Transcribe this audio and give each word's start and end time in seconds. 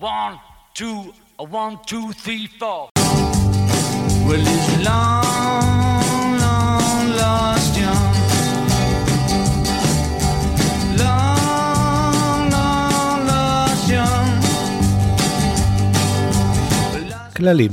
One, 0.00 0.40
two, 0.74 1.14
a 1.38 1.44
one, 1.44 1.78
two, 1.86 2.10
three, 2.24 2.48
four. 2.58 2.88
Well, 4.26 4.44
it's 4.54 4.84
long, 4.84 6.38
long 6.44 7.10
lost 7.20 7.76
young. 7.78 8.14
Long, 10.98 12.50
long 12.50 13.26
lost 13.28 13.88
young. 13.88 14.28
כללים 17.36 17.70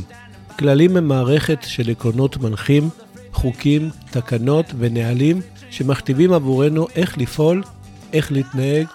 כללים 0.60 0.98
הם 0.98 1.08
מערכת 1.08 1.60
של 1.64 1.90
עקרונות 1.90 2.38
מנחים, 2.38 2.90
חוקים, 3.34 3.90
תקנות 4.12 4.66
ונהלים 4.78 5.42
שמכתיבים 5.70 6.34
עבורנו 6.34 6.88
איך 6.96 7.18
לפעול, 7.18 7.64
איך 8.14 8.32
להתנהג 8.32 8.88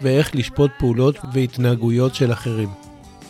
ואיך 0.00 0.34
לשפוט 0.34 0.70
פעולות 0.78 1.16
והתנהגויות 1.32 2.14
של 2.14 2.32
אחרים. 2.32 2.68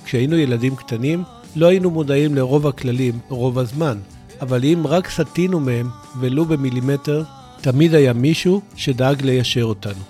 כשהיינו 0.05 0.37
ילדים 0.37 0.77
קטנים, 0.77 1.23
לא 1.57 1.67
היינו 1.67 1.91
מודעים 1.91 2.35
לרוב 2.35 2.67
הכללים 2.67 3.19
רוב 3.29 3.59
הזמן, 3.59 3.99
אבל 4.41 4.65
אם 4.65 4.83
רק 4.87 5.09
סטינו 5.11 5.61
מהם, 5.61 5.89
ולו 6.21 6.45
במילימטר, 6.45 7.23
תמיד 7.61 7.95
היה 7.95 8.13
מישהו 8.13 8.61
שדאג 8.77 9.23
ליישר 9.23 9.65
אותנו. 9.65 10.03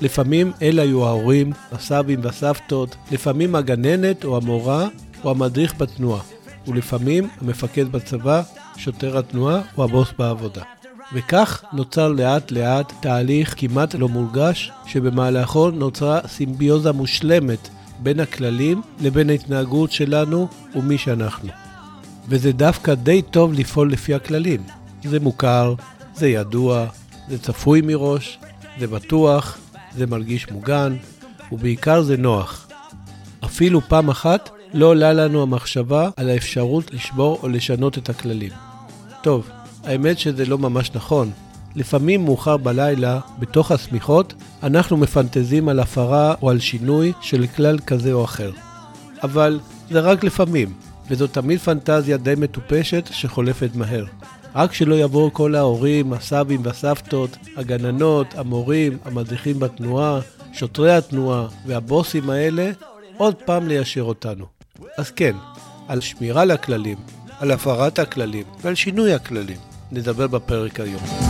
לפעמים 0.00 0.52
אלה 0.62 0.82
היו 0.82 1.06
ההורים, 1.06 1.52
הסבים 1.72 2.20
והסבתות, 2.22 2.96
לפעמים 3.10 3.54
הגננת 3.54 4.24
או 4.24 4.36
המורה 4.36 4.88
או 5.24 5.30
המדריך 5.30 5.74
בתנועה, 5.78 6.22
ולפעמים 6.66 7.28
המפקד 7.40 7.92
בצבא, 7.92 8.42
שוטר 8.76 9.18
התנועה 9.18 9.60
או 9.76 9.84
הבוס 9.84 10.08
בעבודה. 10.18 10.79
וכך 11.12 11.64
נוצר 11.72 12.08
לאט 12.08 12.50
לאט 12.50 12.92
תהליך 13.00 13.54
כמעט 13.56 13.94
לא 13.94 14.08
מורגש, 14.08 14.72
שבמהלכו 14.86 15.70
נוצרה 15.70 16.20
סימביוזה 16.26 16.92
מושלמת 16.92 17.68
בין 17.98 18.20
הכללים 18.20 18.82
לבין 19.00 19.30
ההתנהגות 19.30 19.92
שלנו 19.92 20.48
ומי 20.74 20.98
שאנחנו. 20.98 21.50
וזה 22.28 22.52
דווקא 22.52 22.94
די 22.94 23.22
טוב 23.22 23.52
לפעול 23.52 23.92
לפי 23.92 24.14
הכללים. 24.14 24.62
זה 25.04 25.20
מוכר, 25.20 25.74
זה 26.14 26.28
ידוע, 26.28 26.86
זה 27.28 27.38
צפוי 27.38 27.80
מראש, 27.80 28.38
זה 28.78 28.86
בטוח, 28.86 29.58
זה 29.96 30.06
מרגיש 30.06 30.50
מוגן, 30.50 30.96
ובעיקר 31.52 32.02
זה 32.02 32.16
נוח. 32.16 32.68
אפילו 33.44 33.80
פעם 33.80 34.08
אחת 34.10 34.50
לא 34.74 34.86
עולה 34.86 35.12
לנו 35.12 35.42
המחשבה 35.42 36.10
על 36.16 36.30
האפשרות 36.30 36.94
לשבור 36.94 37.38
או 37.42 37.48
לשנות 37.48 37.98
את 37.98 38.08
הכללים. 38.08 38.52
טוב, 39.22 39.50
האמת 39.84 40.18
שזה 40.18 40.46
לא 40.46 40.58
ממש 40.58 40.90
נכון. 40.94 41.30
לפעמים 41.74 42.24
מאוחר 42.24 42.56
בלילה, 42.56 43.20
בתוך 43.38 43.72
השמיכות, 43.72 44.34
אנחנו 44.62 44.96
מפנטזים 44.96 45.68
על 45.68 45.80
הפרה 45.80 46.34
או 46.42 46.50
על 46.50 46.58
שינוי 46.58 47.12
של 47.20 47.46
כלל 47.46 47.78
כזה 47.78 48.12
או 48.12 48.24
אחר. 48.24 48.50
אבל 49.22 49.60
זה 49.90 50.00
רק 50.00 50.24
לפעמים, 50.24 50.72
וזו 51.10 51.26
תמיד 51.26 51.58
פנטזיה 51.58 52.16
די 52.16 52.34
מטופשת 52.36 53.08
שחולפת 53.12 53.70
מהר. 53.74 54.04
רק 54.54 54.72
שלא 54.72 54.94
יבואו 54.94 55.32
כל 55.32 55.54
ההורים, 55.54 56.12
הסבים 56.12 56.60
והסבתות, 56.64 57.36
הגננות, 57.56 58.26
המורים, 58.34 58.98
המדריכים 59.04 59.58
בתנועה, 59.58 60.20
שוטרי 60.52 60.92
התנועה 60.92 61.46
והבוסים 61.66 62.30
האלה 62.30 62.70
עוד 63.16 63.34
פעם 63.34 63.68
ליישר 63.68 64.02
אותנו. 64.02 64.44
אז 64.98 65.10
כן, 65.10 65.36
על 65.88 66.00
שמירה 66.00 66.44
לכללים, 66.44 66.98
על 67.38 67.50
הפרת 67.50 67.98
הכללים 67.98 68.44
ועל 68.62 68.74
שינוי 68.74 69.14
הכללים. 69.14 69.69
נדבר 69.92 70.26
בפרק 70.26 70.80
היום. 70.80 71.29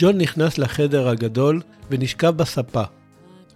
ג'ון 0.00 0.18
נכנס 0.18 0.58
לחדר 0.58 1.08
הגדול 1.08 1.60
ונשכב 1.90 2.36
בספה. 2.36 2.82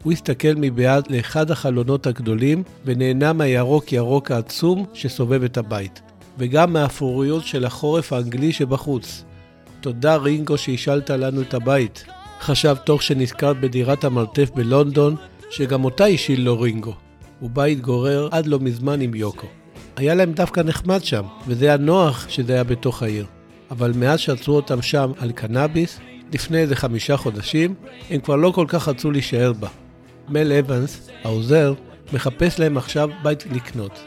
הוא 0.03 0.13
הסתכל 0.13 0.53
מבעד 0.57 1.11
לאחד 1.11 1.51
החלונות 1.51 2.07
הגדולים 2.07 2.63
ונהנה 2.85 3.33
מהירוק 3.33 3.93
ירוק 3.93 4.31
העצום 4.31 4.87
שסובב 4.95 5.45
את 5.45 5.57
הבית, 5.57 6.03
וגם 6.39 6.73
מהאפוריות 6.73 7.45
של 7.45 7.65
החורף 7.65 8.13
האנגלי 8.13 8.53
שבחוץ. 8.53 9.25
תודה 9.81 10.17
רינגו 10.17 10.59
שהשאלת 10.59 11.11
לנו 11.11 11.41
את 11.41 11.55
הבית, 11.55 12.05
חשב 12.41 12.77
תוך 12.85 13.03
שנזכר 13.03 13.53
בדירת 13.53 14.05
המרתף 14.05 14.51
בלונדון, 14.55 15.17
שגם 15.51 15.85
אותה 15.85 16.05
השאיל 16.05 16.41
לו 16.41 16.61
רינגו. 16.61 16.95
ובה 17.43 17.65
התגורר 17.65 18.29
עד 18.31 18.47
לא 18.47 18.59
מזמן 18.59 19.01
עם 19.01 19.15
יוקו. 19.15 19.47
היה 19.97 20.15
להם 20.15 20.33
דווקא 20.33 20.61
נחמד 20.61 21.05
שם, 21.05 21.23
וזה 21.47 21.67
היה 21.67 21.77
נוח 21.77 22.27
שזה 22.29 22.53
היה 22.53 22.65
בתוך 22.65 23.03
העיר. 23.03 23.27
אבל 23.71 23.93
מאז 23.97 24.21
שעצרו 24.21 24.57
אותם 24.57 24.83
שם 24.83 25.13
על 25.19 25.33
קנאביס, 25.33 26.01
לפני 26.33 26.59
איזה 26.59 26.77
חמישה 26.77 27.17
חודשים, 27.17 27.75
הם 28.11 28.21
כבר 28.21 28.37
לא 28.37 28.51
כל 28.51 28.65
כך 28.69 28.89
רצו 28.89 29.11
להישאר 29.11 29.53
בה. 29.53 29.69
מל 30.29 30.53
אבנס, 30.53 31.11
העוזר, 31.25 31.75
מחפש 32.13 32.61
להם 32.61 32.77
עכשיו 32.77 33.09
בית 33.23 33.45
לקנות. 33.53 34.01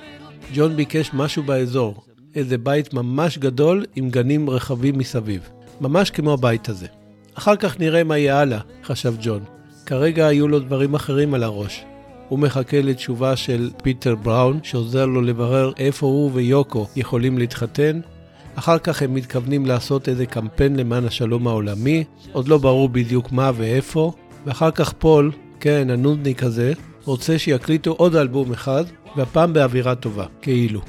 ג'ון 0.53 0.75
ביקש 0.75 1.11
משהו 1.13 1.43
באזור, 1.43 2.05
איזה 2.35 2.57
בית 2.57 2.93
ממש 2.93 3.37
גדול 3.37 3.85
עם 3.95 4.09
גנים 4.09 4.49
רחבים 4.49 4.97
מסביב. 4.97 5.49
ממש 5.81 6.09
כמו 6.09 6.33
הבית 6.33 6.69
הזה. 6.69 6.87
אחר 7.33 7.55
כך 7.55 7.79
נראה 7.79 8.03
מה 8.03 8.17
יהיה 8.17 8.39
הלאה, 8.39 8.59
חשב 8.83 9.13
ג'ון. 9.21 9.43
כרגע 9.85 10.27
היו 10.27 10.47
לו 10.47 10.59
דברים 10.59 10.95
אחרים 10.95 11.33
על 11.33 11.43
הראש. 11.43 11.83
הוא 12.29 12.39
מחכה 12.39 12.81
לתשובה 12.81 13.35
של 13.35 13.71
פיטר 13.83 14.15
בראון, 14.15 14.59
שעוזר 14.63 15.05
לו 15.05 15.21
לברר 15.21 15.71
איפה 15.77 16.05
הוא 16.05 16.31
ויוקו 16.33 16.87
יכולים 16.95 17.37
להתחתן. 17.37 17.99
אחר 18.55 18.79
כך 18.79 19.01
הם 19.01 19.13
מתכוונים 19.13 19.65
לעשות 19.65 20.09
איזה 20.09 20.25
קמפיין 20.25 20.75
למען 20.75 21.05
השלום 21.05 21.47
העולמי, 21.47 22.03
עוד 22.31 22.47
לא 22.47 22.57
ברור 22.57 22.89
בדיוק 22.89 23.31
מה 23.31 23.51
ואיפה. 23.55 24.11
ואחר 24.45 24.71
כך 24.71 24.93
פול, 24.93 25.31
כן, 25.59 25.89
הנודניק 25.89 26.43
הזה, 26.43 26.73
רוצה 27.05 27.39
שיקליטו 27.39 27.91
עוד 27.91 28.15
אלבום 28.15 28.51
אחד, 28.51 28.83
והפעם 29.15 29.53
באווירה 29.53 29.95
טובה, 29.95 30.25
כאילו. 30.41 30.81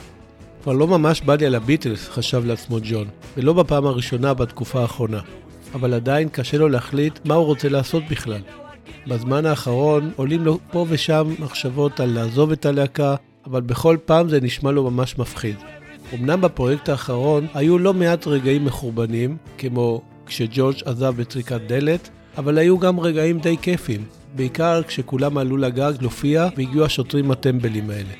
כבר 0.62 0.72
לא 0.72 0.86
ממש 0.86 1.20
בא 1.20 1.34
לי 1.34 1.46
על 1.46 1.54
הביטלס, 1.54 2.08
חשב 2.08 2.46
לעצמו 2.46 2.78
ג'ון, 2.82 3.08
ולא 3.36 3.52
בפעם 3.52 3.86
הראשונה 3.86 4.34
בתקופה 4.34 4.80
האחרונה. 4.80 5.20
אבל 5.74 5.94
עדיין 5.94 6.28
קשה 6.28 6.58
לו 6.58 6.68
להחליט 6.68 7.18
מה 7.24 7.34
הוא 7.34 7.46
רוצה 7.46 7.68
לעשות 7.68 8.02
בכלל. 8.10 8.40
בזמן 9.06 9.46
האחרון 9.46 10.10
עולים 10.16 10.44
לו 10.44 10.58
פה 10.70 10.86
ושם 10.88 11.34
מחשבות 11.38 12.00
על 12.00 12.10
לעזוב 12.10 12.52
את 12.52 12.66
הלהקה, 12.66 13.14
אבל 13.46 13.60
בכל 13.60 13.96
פעם 14.04 14.28
זה 14.28 14.40
נשמע 14.40 14.70
לו 14.70 14.90
ממש 14.90 15.18
מפחיד. 15.18 15.56
אמנם 16.14 16.40
בפרויקט 16.40 16.88
האחרון 16.88 17.46
היו 17.54 17.78
לא 17.78 17.94
מעט 17.94 18.26
רגעים 18.26 18.64
מחורבנים, 18.64 19.36
כמו 19.58 20.02
כשג'ורג' 20.26 20.76
עזב 20.84 21.14
בטריקת 21.16 21.60
דלת, 21.66 22.10
אבל 22.38 22.58
היו 22.58 22.78
גם 22.78 23.00
רגעים 23.00 23.38
די 23.38 23.56
כיפים, 23.62 24.04
בעיקר 24.36 24.82
כשכולם 24.82 25.38
עלו 25.38 25.56
לגג 25.56 25.92
להופיע 26.00 26.48
והגיעו 26.56 26.84
השוטרים 26.84 27.30
הטמבלים 27.30 27.90
האלה. 27.90 28.12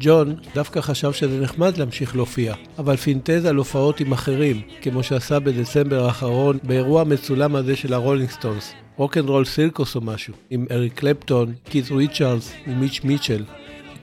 ג'ון 0.00 0.34
דווקא 0.54 0.80
חשב 0.80 1.12
שזה 1.12 1.40
נחמד 1.40 1.76
להמשיך 1.76 2.16
להופיע, 2.16 2.54
אבל 2.78 2.96
פינטז 2.96 3.44
על 3.44 3.56
הופעות 3.56 4.00
עם 4.00 4.12
אחרים, 4.12 4.60
כמו 4.82 5.02
שעשה 5.02 5.38
בדצמבר 5.38 6.04
האחרון 6.04 6.58
באירוע 6.62 7.00
המצולם 7.00 7.56
הזה 7.56 7.76
של 7.76 7.92
הרולינג 7.92 8.30
סטונס, 8.30 8.72
Rock'n'Roll 8.96 9.44
Circus 9.44 9.96
או 9.96 10.00
משהו, 10.00 10.34
עם 10.50 10.66
אריק 10.70 10.92
קלפטון, 10.94 11.52
קית' 11.64 11.90
ריצ'רדס 11.90 12.52
ומיץ' 12.68 13.00
מיטשל. 13.04 13.44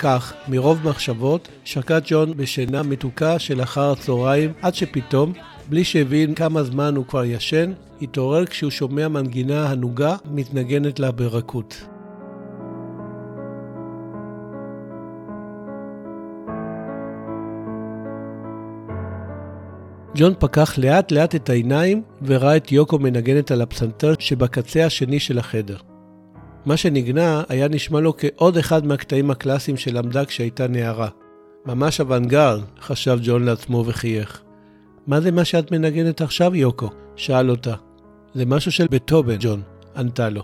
כך, 0.03 0.33
מרוב 0.47 0.89
מחשבות, 0.89 1.47
שקע 1.63 1.99
ג'ון 2.05 2.37
בשינה 2.37 2.83
מתוקה 2.83 3.39
של 3.39 3.63
אחר 3.63 3.91
הצהריים, 3.91 4.53
עד 4.61 4.75
שפתאום, 4.75 5.33
בלי 5.69 5.83
שהבין 5.83 6.35
כמה 6.35 6.63
זמן 6.63 6.95
הוא 6.95 7.05
כבר 7.05 7.25
ישן, 7.25 7.71
התעורר 8.01 8.45
כשהוא 8.45 8.71
שומע 8.71 9.07
מנגינה 9.07 9.69
הנוגה 9.69 10.15
מתנגנת 10.31 10.99
לה 10.99 11.11
ברכות. 11.11 11.85
ג'ון 20.15 20.33
פקח 20.39 20.77
לאט 20.77 21.11
לאט 21.11 21.35
את 21.35 21.49
העיניים 21.49 22.01
וראה 22.21 22.57
את 22.57 22.71
יוקו 22.71 22.99
מנגנת 22.99 23.51
על 23.51 23.61
הפסנתר 23.61 24.13
שבקצה 24.19 24.85
השני 24.85 25.19
של 25.19 25.39
החדר. 25.39 25.92
מה 26.65 26.77
שנגנה 26.77 27.43
היה 27.49 27.67
נשמע 27.67 27.99
לו 27.99 28.13
כעוד 28.17 28.57
אחד 28.57 28.85
מהקטעים 28.85 29.31
הקלאסיים 29.31 29.77
שלמדה 29.77 30.25
כשהייתה 30.25 30.67
נערה. 30.67 31.09
ממש 31.65 32.01
אוונגרד, 32.01 32.61
חשב 32.81 33.17
ג'ון 33.23 33.43
לעצמו 33.43 33.83
וחייך. 33.87 34.41
מה 35.07 35.21
זה 35.21 35.31
מה 35.31 35.45
שאת 35.45 35.71
מנגנת 35.71 36.21
עכשיו, 36.21 36.55
יוקו? 36.55 36.89
שאל 37.15 37.49
אותה. 37.49 37.75
זה 38.33 38.45
משהו 38.45 38.71
של 38.71 38.87
בטובן, 38.91 39.35
ג'ון, 39.39 39.61
ענתה 39.95 40.29
לו. 40.29 40.43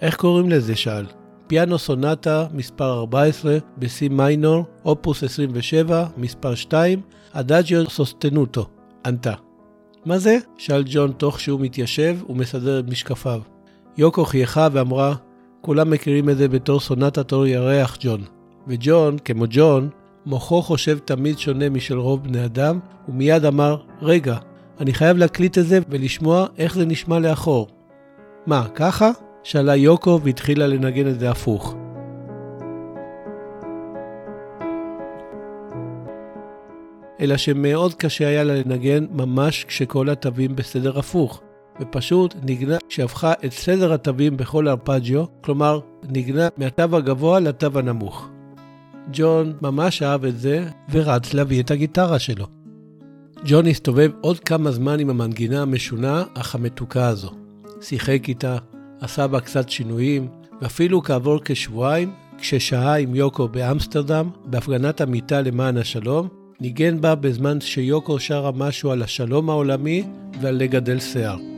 איך 0.00 0.16
קוראים 0.16 0.50
לזה? 0.50 0.76
שאל. 0.76 1.06
פיאנו 1.46 1.78
סונטה, 1.78 2.46
מספר 2.52 2.98
14, 2.98 3.58
ב-C 3.76 4.08
מיינור, 4.10 4.64
אופוס 4.84 5.22
27, 5.22 6.06
מספר 6.16 6.54
2, 6.54 7.00
אדאג'יו 7.32 7.90
סוסטנוטו, 7.90 8.66
ענתה. 9.06 9.34
מה 10.04 10.18
זה? 10.18 10.38
שאל 10.58 10.84
ג'ון 10.86 11.12
תוך 11.12 11.40
שהוא 11.40 11.60
מתיישב 11.60 12.16
ומסדר 12.28 12.80
את 12.80 12.84
משקפיו. 12.88 13.40
יוקו 13.98 14.24
חייכה 14.24 14.68
ואמרה, 14.72 15.14
כולם 15.66 15.90
מכירים 15.90 16.30
את 16.30 16.36
זה 16.36 16.48
בתור 16.48 16.80
סונטת 16.80 17.32
אור 17.32 17.46
ירח, 17.46 17.96
ג'ון. 18.00 18.20
וג'ון, 18.68 19.18
כמו 19.24 19.44
ג'ון, 19.48 19.88
מוחו 20.26 20.62
חושב 20.62 20.98
תמיד 20.98 21.38
שונה 21.38 21.68
משל 21.68 21.98
רוב 21.98 22.24
בני 22.24 22.44
אדם, 22.44 22.78
ומיד 23.08 23.44
אמר, 23.44 23.76
רגע, 24.02 24.36
אני 24.80 24.94
חייב 24.94 25.16
להקליט 25.16 25.58
את 25.58 25.66
זה 25.66 25.78
ולשמוע 25.88 26.46
איך 26.58 26.74
זה 26.74 26.86
נשמע 26.86 27.18
לאחור. 27.18 27.68
מה, 28.46 28.66
ככה? 28.74 29.10
שאלה 29.42 29.76
יוקו 29.76 30.20
והתחילה 30.22 30.66
לנגן 30.66 31.08
את 31.08 31.20
זה 31.20 31.30
הפוך. 31.30 31.76
אלא 37.20 37.36
שמאוד 37.36 37.94
קשה 37.94 38.28
היה 38.28 38.44
לה 38.44 38.54
לנגן 38.54 39.06
ממש 39.10 39.64
כשכל 39.64 40.08
התווים 40.10 40.56
בסדר 40.56 40.98
הפוך, 40.98 41.40
ופשוט 41.80 42.34
ניגנה 42.42 42.76
שהפכה 42.88 43.32
את 43.44 43.52
סדר 43.52 43.92
התווים 43.92 44.36
בכל 44.36 44.68
ארפג'יו, 44.68 45.24
כלומר, 45.40 45.80
ניגנה 46.08 46.48
מהתו 46.56 46.96
הגבוה 46.96 47.40
לתו 47.40 47.78
הנמוך. 47.78 48.28
ג'ון 49.12 49.52
ממש 49.62 50.02
אהב 50.02 50.24
את 50.24 50.38
זה, 50.38 50.68
ורץ 50.90 51.34
להביא 51.34 51.62
את 51.62 51.70
הגיטרה 51.70 52.18
שלו. 52.18 52.46
ג'ון 53.44 53.66
הסתובב 53.66 54.10
עוד 54.20 54.40
כמה 54.40 54.70
זמן 54.70 55.00
עם 55.00 55.10
המנגינה 55.10 55.62
המשונה, 55.62 56.24
אך 56.34 56.54
המתוקה 56.54 57.08
הזו. 57.08 57.30
שיחק 57.80 58.28
איתה, 58.28 58.56
עשה 59.00 59.26
בה 59.26 59.40
קצת 59.40 59.68
שינויים, 59.68 60.28
ואפילו 60.60 61.02
כעבור 61.02 61.38
כשבועיים, 61.44 62.12
כששהה 62.38 62.98
עם 62.98 63.14
יוקו 63.14 63.48
באמסטרדם, 63.48 64.30
בהפגנת 64.44 65.00
המיטה 65.00 65.40
למען 65.40 65.76
השלום, 65.76 66.28
ניגן 66.60 67.00
בה 67.00 67.14
בזמן 67.14 67.60
שיוקו 67.60 68.18
שרה 68.18 68.52
משהו 68.52 68.90
על 68.90 69.02
השלום 69.02 69.50
העולמי 69.50 70.04
ועל 70.40 70.54
לגדל 70.54 71.00
שיער. 71.00 71.55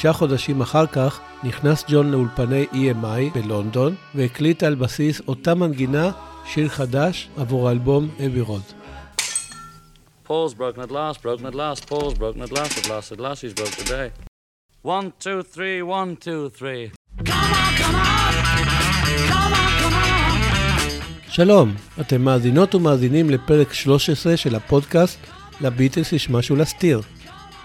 חמישה 0.00 0.12
חודשים 0.12 0.60
אחר 0.60 0.86
כך 0.86 1.20
נכנס 1.44 1.84
ג'ון 1.88 2.10
לאולפני 2.10 2.66
EMI 2.72 3.34
בלונדון 3.38 3.94
והקליט 4.14 4.62
על 4.62 4.74
בסיס 4.74 5.20
אותה 5.28 5.54
מנגינה 5.54 6.10
שיר 6.46 6.68
חדש 6.68 7.28
עבור 7.36 7.68
האלבום 7.68 8.08
אבי 8.26 8.40
רוד. 8.40 8.62
Paul's 10.26 10.54
broken 10.54 10.80
at 10.80 10.90
last, 10.90 11.22
broken 11.22 11.46
at 11.46 11.54
last, 11.54 11.90
Paul's 11.90 12.14
broken 12.14 12.42
at 12.42 12.52
last, 12.52 12.78
at 12.78 12.88
last, 12.88 13.12
at 13.12 13.20
last, 13.20 13.42
he's 13.42 13.54
broke 13.54 13.76
today. 13.84 14.08
One, 14.82 15.06
two, 15.24 15.42
three, 15.54 15.82
one, 15.82 16.16
two, 16.24 16.58
three. 16.58 16.90
שלום, 21.28 21.74
אתם 22.00 22.22
מאזינות 22.22 22.74
ומאזינים 22.74 23.30
לפרק 23.30 23.72
13 23.72 24.36
של 24.36 24.54
הפודקאסט 24.54 25.18
לביטלס 25.60 26.12
יש 26.12 26.30
משהו 26.30 26.56
להסתיר. 26.56 27.00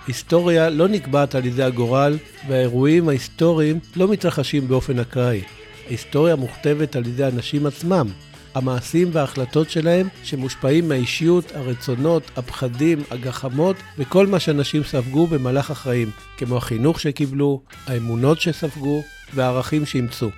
היסטוריה 0.07 0.69
לא 0.69 0.87
נקבעת 0.87 1.35
על 1.35 1.45
ידי 1.45 1.63
הגורל, 1.63 2.17
והאירועים 2.47 3.09
ההיסטוריים 3.09 3.79
לא 3.95 4.07
מתרחשים 4.07 4.67
באופן 4.67 4.99
אקראי. 4.99 5.41
ההיסטוריה 5.87 6.35
מוכתבת 6.35 6.95
על 6.95 7.07
ידי 7.07 7.23
האנשים 7.23 7.65
עצמם, 7.65 8.07
המעשים 8.55 9.09
וההחלטות 9.11 9.69
שלהם 9.69 10.07
שמושפעים 10.23 10.87
מהאישיות, 10.89 11.51
הרצונות, 11.55 12.23
הפחדים, 12.37 13.03
הגחמות 13.11 13.75
וכל 13.97 14.27
מה 14.27 14.39
שאנשים 14.39 14.83
ספגו 14.83 15.27
במהלך 15.27 15.71
החיים, 15.71 16.09
כמו 16.37 16.57
החינוך 16.57 16.99
שקיבלו, 16.99 17.61
האמונות 17.87 18.41
שספגו 18.41 19.03
והערכים 19.33 19.85
שאימצו. 19.85 20.29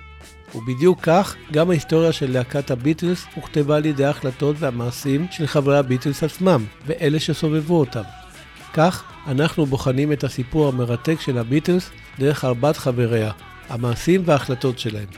ובדיוק 0.54 0.98
כך, 1.02 1.36
גם 1.52 1.70
ההיסטוריה 1.70 2.12
של 2.12 2.32
להקת 2.32 2.70
הביטלס 2.70 3.24
הוכתבה 3.34 3.76
על 3.76 3.86
ידי 3.86 4.04
ההחלטות 4.04 4.56
והמעשים 4.58 5.26
של 5.30 5.46
חברי 5.46 5.78
הביטלס 5.78 6.22
עצמם, 6.24 6.64
ואלה 6.86 7.20
שסובבו 7.20 7.80
אותם. 7.80 8.02
כך, 8.72 9.04
אנחנו 9.26 9.66
בוחנים 9.66 10.12
את 10.12 10.24
הסיפור 10.24 10.68
המרתק 10.68 11.20
של 11.20 11.38
הביטלס 11.38 11.90
דרך 12.18 12.44
ארבעת 12.44 12.76
חבריה, 12.76 13.30
המעשים 13.68 14.22
וההחלטות 14.24 14.78
שלהם, 14.78 15.08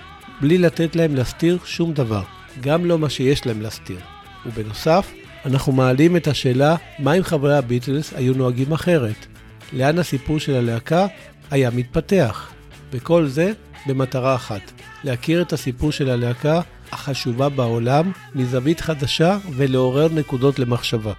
בלי 0.41 0.58
לתת 0.58 0.97
להם 0.97 1.14
להסתיר 1.14 1.58
שום 1.64 1.93
דבר, 1.93 2.23
גם 2.61 2.85
לא 2.85 2.99
מה 2.99 3.11
שיש 3.11 3.47
להם 3.47 3.61
להסתיר. 3.61 4.00
ובנוסף, 4.47 5.12
אנחנו 5.44 5.73
מעלים 5.73 6.17
את 6.17 6.29
השאלה 6.29 6.76
מה 6.99 7.12
אם 7.12 7.23
חברי 7.23 7.56
הביטלס 7.56 8.12
היו 8.14 8.35
נוהגים 8.35 8.73
אחרת, 8.73 9.26
לאן 9.73 9.99
הסיפור 9.99 10.38
של 10.38 10.55
הלהקה 10.55 11.06
היה 11.50 11.70
מתפתח, 11.70 12.50
וכל 12.93 13.26
זה 13.26 13.53
במטרה 13.87 14.35
אחת, 14.35 14.73
להכיר 15.05 15.43
את 15.43 15.53
הסיפור 15.53 15.93
של 15.93 16.11
הלהקה 16.11 16.61
החשובה 16.93 17.49
בעולם 17.49 18.12
מזווית 18.35 18.81
חדשה 18.81 19.38
ולעורר 19.56 20.08
נקודות 20.14 20.58
למחשבה. 20.58 21.12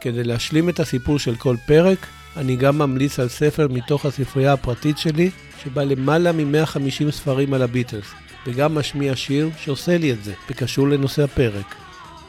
כדי 0.00 0.24
להשלים 0.24 0.68
את 0.68 0.80
הסיפור 0.80 1.18
של 1.18 1.36
כל 1.36 1.56
פרק, 1.66 2.06
אני 2.36 2.56
גם 2.56 2.78
ממליץ 2.78 3.18
על 3.18 3.28
ספר 3.28 3.68
מתוך 3.70 4.06
הספרייה 4.06 4.52
הפרטית 4.52 4.98
שלי, 4.98 5.30
שבה 5.64 5.84
למעלה 5.84 6.32
מ-150 6.32 7.10
ספרים 7.10 7.54
על 7.54 7.62
הביטלס, 7.62 8.06
וגם 8.46 8.74
משמיע 8.74 9.16
שיר 9.16 9.50
שעושה 9.58 9.98
לי 9.98 10.12
את 10.12 10.24
זה, 10.24 10.32
וקשור 10.50 10.88
לנושא 10.88 11.22
הפרק. 11.22 11.74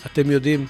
אתם 0.06 0.32
יודעים, 0.32 0.66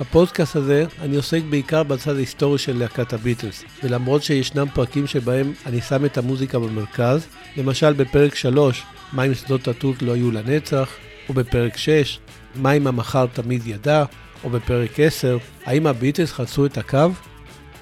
בפודקאסט 0.00 0.56
הזה 0.56 0.84
אני 1.00 1.16
עוסק 1.16 1.42
בעיקר 1.50 1.82
בצד 1.82 2.16
ההיסטורי 2.16 2.58
של 2.58 2.78
להקת 2.78 3.12
הביטלס, 3.12 3.64
ולמרות 3.82 4.22
שישנם 4.22 4.66
פרקים 4.74 5.06
שבהם 5.06 5.52
אני 5.66 5.80
שם 5.80 6.04
את 6.04 6.18
המוזיקה 6.18 6.58
במרכז, 6.58 7.26
למשל 7.56 7.92
בפרק 7.92 8.34
3, 8.34 8.82
מה 9.12 9.24
אם 9.24 9.34
שדות 9.34 9.68
התות 9.68 10.02
לא 10.02 10.12
היו 10.12 10.30
לנצח, 10.30 10.90
ובפרק 11.30 11.76
6, 11.76 12.18
מה 12.54 12.72
אם 12.72 12.86
המחר 12.86 13.26
תמיד 13.26 13.66
ידע, 13.66 14.04
או 14.44 14.50
בפרק 14.50 15.00
10, 15.00 15.38
האם 15.64 15.86
הביטלס 15.86 16.32
חצו 16.32 16.66
את 16.66 16.78
הקו? 16.78 17.10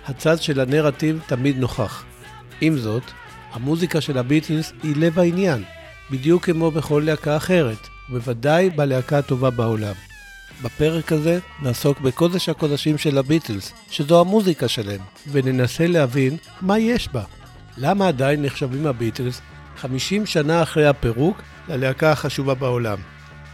הצד 0.06 0.42
של 0.42 0.60
הנרטיב 0.60 1.20
תמיד 1.26 1.58
נוכח. 1.58 2.04
עם 2.60 2.78
זאת, 2.78 3.02
המוזיקה 3.52 4.00
של 4.00 4.18
הביטלס 4.18 4.72
היא 4.82 4.96
לב 4.96 5.18
העניין, 5.18 5.64
בדיוק 6.10 6.44
כמו 6.44 6.70
בכל 6.70 7.02
להקה 7.06 7.36
אחרת, 7.36 7.88
ובוודאי 8.10 8.70
בלהקה 8.70 9.18
הטובה 9.18 9.50
בעולם. 9.50 9.94
בפרק 10.62 11.12
הזה 11.12 11.38
נעסוק 11.62 12.00
בקודש 12.00 12.48
הקודשים 12.48 12.98
של 12.98 13.18
הביטלס, 13.18 13.72
שזו 13.90 14.20
המוזיקה 14.20 14.68
שלהם, 14.68 15.00
וננסה 15.32 15.86
להבין 15.86 16.36
מה 16.60 16.78
יש 16.78 17.08
בה. 17.08 17.22
למה 17.76 18.08
עדיין 18.08 18.42
נחשבים 18.42 18.86
הביטלס 18.86 19.40
50 19.76 20.26
שנה 20.26 20.62
אחרי 20.62 20.86
הפירוק 20.86 21.42
ללהקה 21.68 22.12
החשובה 22.12 22.54
בעולם? 22.54 22.98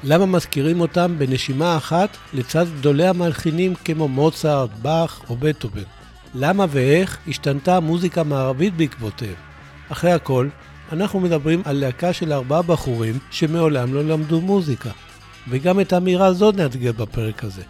למה 0.04 0.26
מזכירים 0.26 0.80
אותם 0.80 1.14
בנשימה 1.19 1.76
אחת 1.76 2.16
לצד 2.35 2.66
גדולי 2.78 3.07
המלחינים 3.07 3.75
כמו 3.75 4.09
מוצרט, 4.09 4.71
באך 4.83 5.21
או 5.30 5.37
בטהובן? 5.37 5.83
למה 6.35 6.66
ואיך 6.69 7.19
השתנתה 7.28 7.76
המוזיקה 7.76 8.21
המערבית 8.21 8.76
בעקבותיהם? 8.76 9.35
אחרי 9.88 10.12
הכל, 10.12 10.49
אנחנו 10.92 11.21
מדברים 11.21 11.62
על 11.64 11.76
להקה 11.76 12.12
של 12.12 12.33
ארבעה 12.33 12.62
בחורים 12.62 13.19
שמעולם 13.30 13.95
לא 13.95 14.04
למדו 14.04 14.40
מוזיקה. 14.40 14.90
וגם 15.49 15.80
את 15.80 15.92
האמירה 15.92 16.26
הזאת 16.26 16.57
נאתגר 16.57 16.92
בפרק 16.92 17.45
הזה. 17.45 17.62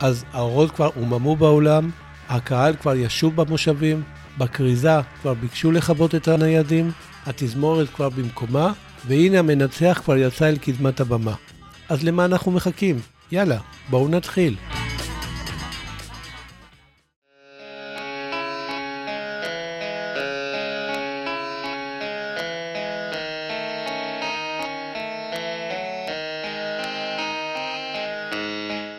אז 0.00 0.24
האורות 0.32 0.70
כבר 0.70 0.90
עוממו 0.96 1.36
בעולם, 1.36 1.90
הקהל 2.28 2.74
כבר 2.76 2.94
ישוב 2.94 3.36
במושבים, 3.36 4.02
בכריזה 4.38 5.00
כבר 5.22 5.34
ביקשו 5.34 5.72
לכבות 5.72 6.14
את 6.14 6.28
הניידים, 6.28 6.90
התזמורת 7.26 7.88
כבר 7.88 8.08
במקומה, 8.08 8.72
והנה 9.06 9.38
המנצח 9.38 10.00
כבר 10.04 10.16
יצא 10.16 10.48
אל 10.48 10.56
קדמת 10.56 11.00
הבמה. 11.00 11.34
אז 11.88 12.04
למה 12.04 12.24
אנחנו 12.24 12.52
מחכים? 12.52 12.96
יאללה, 13.32 13.58
בואו 13.90 14.08
נתחיל. 14.08 14.56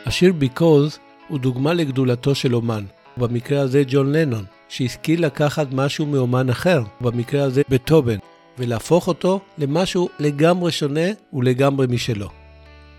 השיר 0.05 0.33
ביקוז 0.33 0.99
הוא 1.27 1.39
דוגמה 1.39 1.73
לגדולתו 1.73 2.35
של 2.35 2.55
אומן, 2.55 2.83
במקרה 3.17 3.61
הזה 3.61 3.83
ג'ון 3.87 4.11
לנון, 4.11 4.45
שהשכיל 4.69 5.25
לקחת 5.25 5.67
משהו 5.71 6.05
מאומן 6.05 6.49
אחר, 6.49 6.83
במקרה 7.01 7.43
הזה 7.43 7.61
בטובן, 7.69 8.17
ולהפוך 8.59 9.07
אותו 9.07 9.39
למשהו 9.57 10.09
לגמרי 10.19 10.71
שונה 10.71 11.07
ולגמרי 11.33 11.87
משלו. 11.89 12.29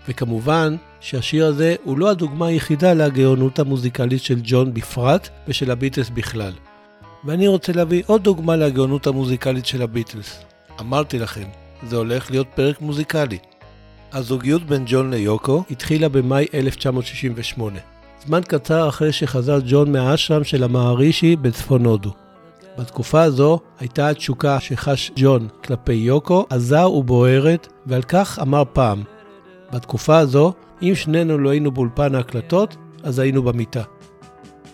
וכמובן 0.07 0.75
שהשיר 0.99 1.45
הזה 1.45 1.75
הוא 1.83 1.97
לא 1.97 2.09
הדוגמה 2.09 2.47
היחידה 2.47 2.93
לגאונות 2.93 3.59
המוזיקלית 3.59 4.23
של 4.23 4.39
ג'ון 4.43 4.73
בפרט 4.73 5.29
ושל 5.47 5.71
הביטלס 5.71 6.09
בכלל. 6.09 6.53
ואני 7.23 7.47
רוצה 7.47 7.73
להביא 7.73 8.03
עוד 8.05 8.23
דוגמה 8.23 8.55
לגאונות 8.55 9.07
המוזיקלית 9.07 9.65
של 9.65 9.81
הביטלס. 9.81 10.39
אמרתי 10.79 11.19
לכם, 11.19 11.45
זה 11.87 11.95
הולך 11.95 12.31
להיות 12.31 12.47
פרק 12.55 12.81
מוזיקלי. 12.81 13.37
הזוגיות 14.13 14.63
בין 14.63 14.83
ג'ון 14.87 15.13
ליוקו 15.13 15.63
התחילה 15.71 16.09
במאי 16.09 16.45
1968, 16.53 17.79
זמן 18.25 18.41
קצר 18.47 18.89
אחרי 18.89 19.11
שחזר 19.11 19.59
ג'ון 19.67 19.91
מהאשרם 19.91 20.43
של 20.43 20.63
המערישי 20.63 21.35
בצפון 21.35 21.85
הודו. 21.85 22.28
בתקופה 22.79 23.21
הזו 23.21 23.59
הייתה 23.79 24.09
התשוקה 24.09 24.59
שחש 24.59 25.11
ג'ון 25.15 25.47
כלפי 25.63 25.93
יוקו 25.93 26.45
עזה 26.49 26.87
ובוערת, 26.87 27.67
ועל 27.85 28.01
כך 28.01 28.39
אמר 28.41 28.63
פעם, 28.73 29.03
בתקופה 29.73 30.17
הזו, 30.17 30.53
אם 30.81 30.91
שנינו 30.95 31.37
לא 31.37 31.49
היינו 31.49 31.71
באולפן 31.71 32.15
ההקלטות, 32.15 32.75
אז 33.03 33.19
היינו 33.19 33.43
במיטה. 33.43 33.83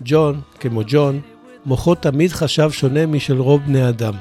ג'ון, 0.01 0.41
כמו 0.59 0.81
ג'ון, 0.87 1.19
מוחו 1.65 1.95
תמיד 1.95 2.31
חשב 2.31 2.71
שונה 2.71 3.05
משל 3.05 3.37
רוב 3.39 3.61
בני 3.65 3.89
אדם, 3.89 4.13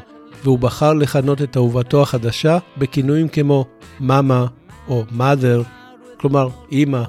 והוא 0.45 0.59
בחר 0.59 0.93
לכנות 0.93 1.43
את 1.43 1.57
אהובתו 1.57 2.03
החדשה 2.03 2.59
בכינויים 2.79 3.29
כמו 3.29 3.65
מאמה 4.01 4.47
או 4.89 5.05
mother, 5.19 5.65
כלומר 6.21 6.49
אימא, 6.73 7.03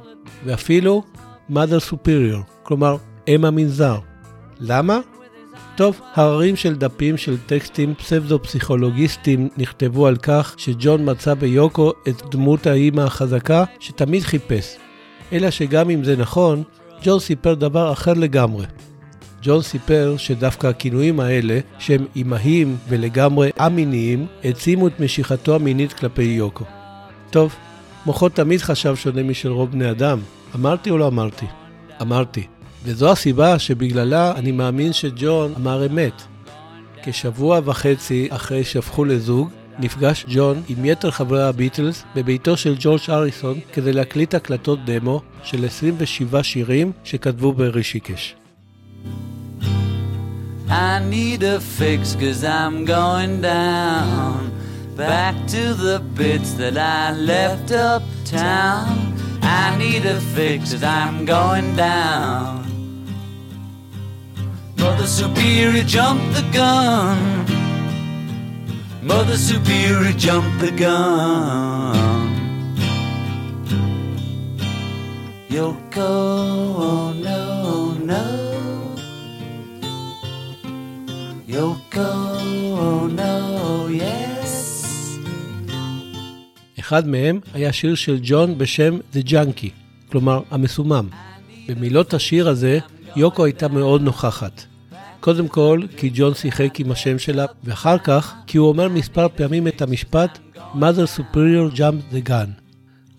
ואפילו 0.45 1.03
mother 1.51 1.91
superior, 1.91 2.63
כלומר 2.63 2.97
אם 3.27 3.45
המנזר. 3.45 3.97
למה? 4.59 4.99
טוב, 5.75 6.01
הררים 6.13 6.55
של 6.55 6.75
דפים 6.75 7.17
של 7.17 7.37
טקסטים 7.37 7.95
פסבדו-פסיכולוגיסטיים 7.95 9.49
נכתבו 9.57 10.07
על 10.07 10.15
כך 10.15 10.55
שג'ון 10.57 11.09
מצא 11.09 11.33
ביוקו 11.33 11.91
את 12.09 12.21
דמות 12.31 12.67
האימא 12.67 13.01
החזקה 13.01 13.63
שתמיד 13.79 14.23
חיפש. 14.23 14.75
אלא 15.33 15.51
שגם 15.51 15.89
אם 15.89 16.03
זה 16.03 16.15
נכון, 16.15 16.63
ג'ון 17.03 17.19
סיפר 17.19 17.53
דבר 17.53 17.91
אחר 17.91 18.13
לגמרי. 18.13 18.65
ג'ון 19.41 19.61
סיפר 19.61 20.15
שדווקא 20.17 20.67
הכינויים 20.67 21.19
האלה, 21.19 21.59
שהם 21.79 22.05
אימהיים 22.15 22.77
ולגמרי 22.89 23.49
א-מיניים, 23.57 24.25
העצימו 24.43 24.87
את 24.87 24.99
משיכתו 24.99 25.55
המינית 25.55 25.93
כלפי 25.93 26.23
יוקו. 26.23 26.65
טוב, 27.29 27.55
מוחו 28.05 28.29
תמיד 28.29 28.61
חשב 28.61 28.95
שונה 28.95 29.23
משל 29.23 29.49
רוב 29.49 29.71
בני 29.71 29.91
אדם. 29.91 30.19
אמרתי 30.55 30.89
או 30.89 30.97
לא 30.97 31.07
אמרתי? 31.07 31.45
אמרתי. 32.01 32.54
וזו 32.85 33.11
הסיבה 33.11 33.59
שבגללה 33.59 34.33
אני 34.35 34.51
מאמין 34.51 34.93
שג'ון 34.93 35.53
אמר 35.57 35.85
אמת. 35.85 36.21
כשבוע 37.03 37.59
וחצי 37.65 38.27
אחרי 38.29 38.63
שהפכו 38.63 39.05
לזוג, 39.05 39.49
נפגש 39.79 40.25
ג'ון 40.29 40.61
עם 40.67 40.85
יתר 40.85 41.11
חברי 41.11 41.43
הביטלס 41.43 42.03
בביתו 42.15 42.57
של 42.57 42.75
ג'ורג' 42.79 43.01
אריסון 43.09 43.59
כדי 43.73 43.93
להקליט 43.93 44.33
הקלטות 44.33 44.85
דמו 44.85 45.21
של 45.43 45.65
27 45.65 46.43
שירים 46.43 46.91
שכתבו 47.03 47.53
ברישיקש. 47.53 48.35
I 50.67 50.99
need 51.11 51.43
a 51.43 51.59
fix 51.79 52.15
cause 52.15 52.43
I'm 52.43 52.85
going 52.85 53.39
down 53.41 54.39
Back 54.97 55.35
to 55.55 55.63
the 55.85 55.99
bits 56.17 56.51
that 56.61 56.75
I 56.75 57.11
left 57.31 57.71
uptown 57.71 59.13
I 59.41 59.75
need 59.77 60.03
a 60.15 60.19
fix 60.35 60.61
cause 60.71 60.83
I'm 60.83 61.17
going 61.35 61.75
down 61.75 62.74
Mother 64.77 65.07
Superior 65.07 65.83
jumped 65.83 66.29
the 66.37 66.45
gun 66.57 67.17
Mother 69.01 69.37
Superior 69.37 70.13
jumped 70.25 70.59
the 70.59 70.71
gun 70.71 71.95
Yoko, 75.55 76.11
oh 76.87 77.13
no, 77.27 77.43
no 78.11 78.25
Yoko, 81.47 82.11
oh 82.83 83.07
no, 83.07 83.87
yes. 83.89 84.51
אחד 86.79 87.07
מהם 87.07 87.39
היה 87.53 87.73
שיר 87.73 87.95
של 87.95 88.19
ג'ון 88.23 88.57
בשם 88.57 88.97
The 89.13 89.29
Junkie, 89.29 89.71
כלומר 90.11 90.41
המסומם. 90.51 91.07
במילות 91.67 92.13
השיר 92.13 92.49
הזה, 92.49 92.79
יוקו 93.15 93.45
הייתה 93.45 93.67
מאוד 93.67 94.01
נוכחת. 94.01 94.65
קודם 95.19 95.47
כל, 95.47 95.81
כי 95.97 96.11
ג'ון 96.13 96.33
שיחק 96.33 96.79
עם 96.79 96.91
השם 96.91 97.19
שלה, 97.19 97.45
ואחר 97.63 97.97
כך, 97.97 98.33
כי 98.47 98.57
הוא 98.57 98.67
אומר 98.67 98.89
מספר 98.89 99.27
פעמים 99.35 99.67
את 99.67 99.81
המשפט 99.81 100.39
Mother 100.55 101.19
Superior 101.19 101.75
Jumped 101.75 102.13
the 102.13 102.29
Gun. 102.29 102.49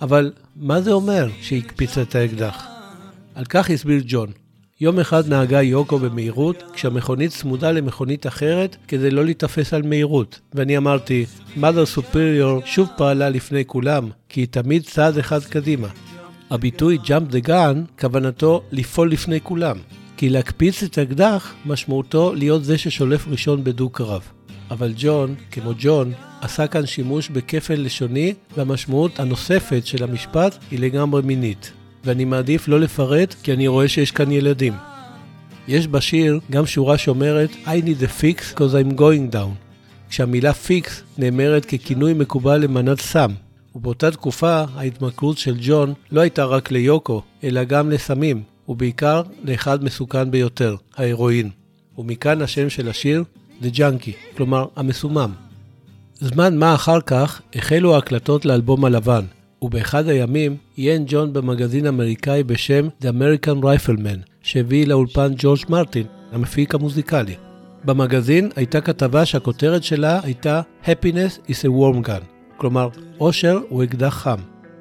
אבל 0.00 0.32
מה 0.56 0.80
זה 0.80 0.92
אומר 0.92 1.28
שהקפיץ 1.40 1.98
את 1.98 2.14
האקדח? 2.14 2.66
על 3.34 3.44
כך 3.44 3.70
הסביר 3.70 4.02
ג'ון. 4.06 4.28
יום 4.80 4.98
אחד 4.98 5.28
נהגה 5.28 5.62
יוקו 5.62 5.98
במהירות, 5.98 6.62
כשהמכונית 6.72 7.30
צמודה 7.30 7.72
למכונית 7.72 8.26
אחרת 8.26 8.76
כדי 8.88 9.10
לא 9.10 9.24
להיתפס 9.24 9.74
על 9.74 9.82
מהירות. 9.82 10.40
ואני 10.54 10.76
אמרתי, 10.76 11.26
mother 11.56 11.98
superior 11.98 12.66
שוב 12.66 12.88
פעלה 12.96 13.28
לפני 13.28 13.64
כולם, 13.64 14.08
כי 14.28 14.40
היא 14.40 14.48
תמיד 14.50 14.82
צעד 14.84 15.18
אחד 15.18 15.44
קדימה. 15.44 15.88
הביטוי 16.50 16.98
jump 17.04 17.32
the 17.32 17.48
gun, 17.48 18.00
כוונתו 18.00 18.62
לפעול 18.72 19.10
לפני 19.10 19.40
כולם. 19.42 19.76
כי 20.16 20.28
להקפיץ 20.28 20.82
את 20.82 20.98
האקדח, 20.98 21.54
משמעותו 21.66 22.34
להיות 22.34 22.64
זה 22.64 22.78
ששולף 22.78 23.28
ראשון 23.28 23.64
בדו-קרב. 23.64 24.22
אבל 24.70 24.92
ג'ון, 24.96 25.34
כמו 25.50 25.70
ג'ון, 25.78 26.12
עשה 26.40 26.66
כאן 26.66 26.86
שימוש 26.86 27.28
בכפל 27.28 27.74
לשוני, 27.74 28.34
והמשמעות 28.56 29.20
הנוספת 29.20 29.86
של 29.86 30.04
המשפט 30.04 30.58
היא 30.70 30.78
לגמרי 30.78 31.22
מינית. 31.22 31.72
ואני 32.04 32.24
מעדיף 32.24 32.68
לא 32.68 32.80
לפרט 32.80 33.34
כי 33.42 33.52
אני 33.52 33.68
רואה 33.68 33.88
שיש 33.88 34.10
כאן 34.10 34.32
ילדים. 34.32 34.72
יש 35.68 35.88
בשיר 35.88 36.40
גם 36.50 36.66
שורה 36.66 36.98
שאומרת 36.98 37.50
I 37.64 37.68
need 37.68 38.02
a 38.02 38.22
fix 38.22 38.58
cause 38.58 38.94
I'm 38.94 38.98
going 38.98 39.34
down, 39.34 39.54
כשהמילה 40.10 40.52
פיקס 40.52 41.02
נאמרת 41.18 41.64
ככינוי 41.64 42.14
מקובל 42.14 42.56
למנת 42.56 43.00
סם, 43.00 43.30
ובאותה 43.76 44.10
תקופה 44.10 44.64
ההתמכרות 44.74 45.38
של 45.38 45.56
ג'ון 45.60 45.94
לא 46.12 46.20
הייתה 46.20 46.44
רק 46.44 46.70
ליוקו, 46.70 47.22
אלא 47.44 47.64
גם 47.64 47.90
לסמים, 47.90 48.42
ובעיקר 48.68 49.22
לאחד 49.44 49.84
מסוכן 49.84 50.30
ביותר, 50.30 50.76
ההרואין. 50.96 51.50
ומכאן 51.98 52.42
השם 52.42 52.70
של 52.70 52.88
השיר 52.88 53.24
The 53.62 53.66
Junkie, 53.76 54.36
כלומר 54.36 54.66
המסומם. 54.76 55.32
זמן 56.14 56.58
מה 56.58 56.74
אחר 56.74 57.00
כך 57.00 57.42
החלו 57.54 57.94
ההקלטות 57.94 58.44
לאלבום 58.44 58.84
הלבן, 58.84 59.24
ובאחד 59.62 60.08
הימים 60.08 60.56
עיין 60.76 61.04
ג'ון 61.08 61.32
במגזין 61.32 61.86
אמריקאי 61.86 62.42
בשם 62.42 62.88
The 63.02 63.04
American 63.04 63.62
Rifleman, 63.62 64.28
שהביא 64.42 64.86
לאולפן 64.86 65.32
ג'ורג' 65.38 65.60
מרטין, 65.68 66.06
המפיק 66.32 66.74
המוזיקלי. 66.74 67.34
במגזין 67.84 68.50
הייתה 68.56 68.80
כתבה 68.80 69.26
שהכותרת 69.26 69.84
שלה 69.84 70.20
הייתה 70.22 70.60
Happiness 70.84 71.50
is 71.50 71.64
a 71.64 71.68
warm 71.68 72.08
gun, 72.08 72.35
כלומר, 72.56 72.88
אושר 73.20 73.60
הוא 73.68 73.84
אקדח 73.84 74.14
חם. 74.14 74.38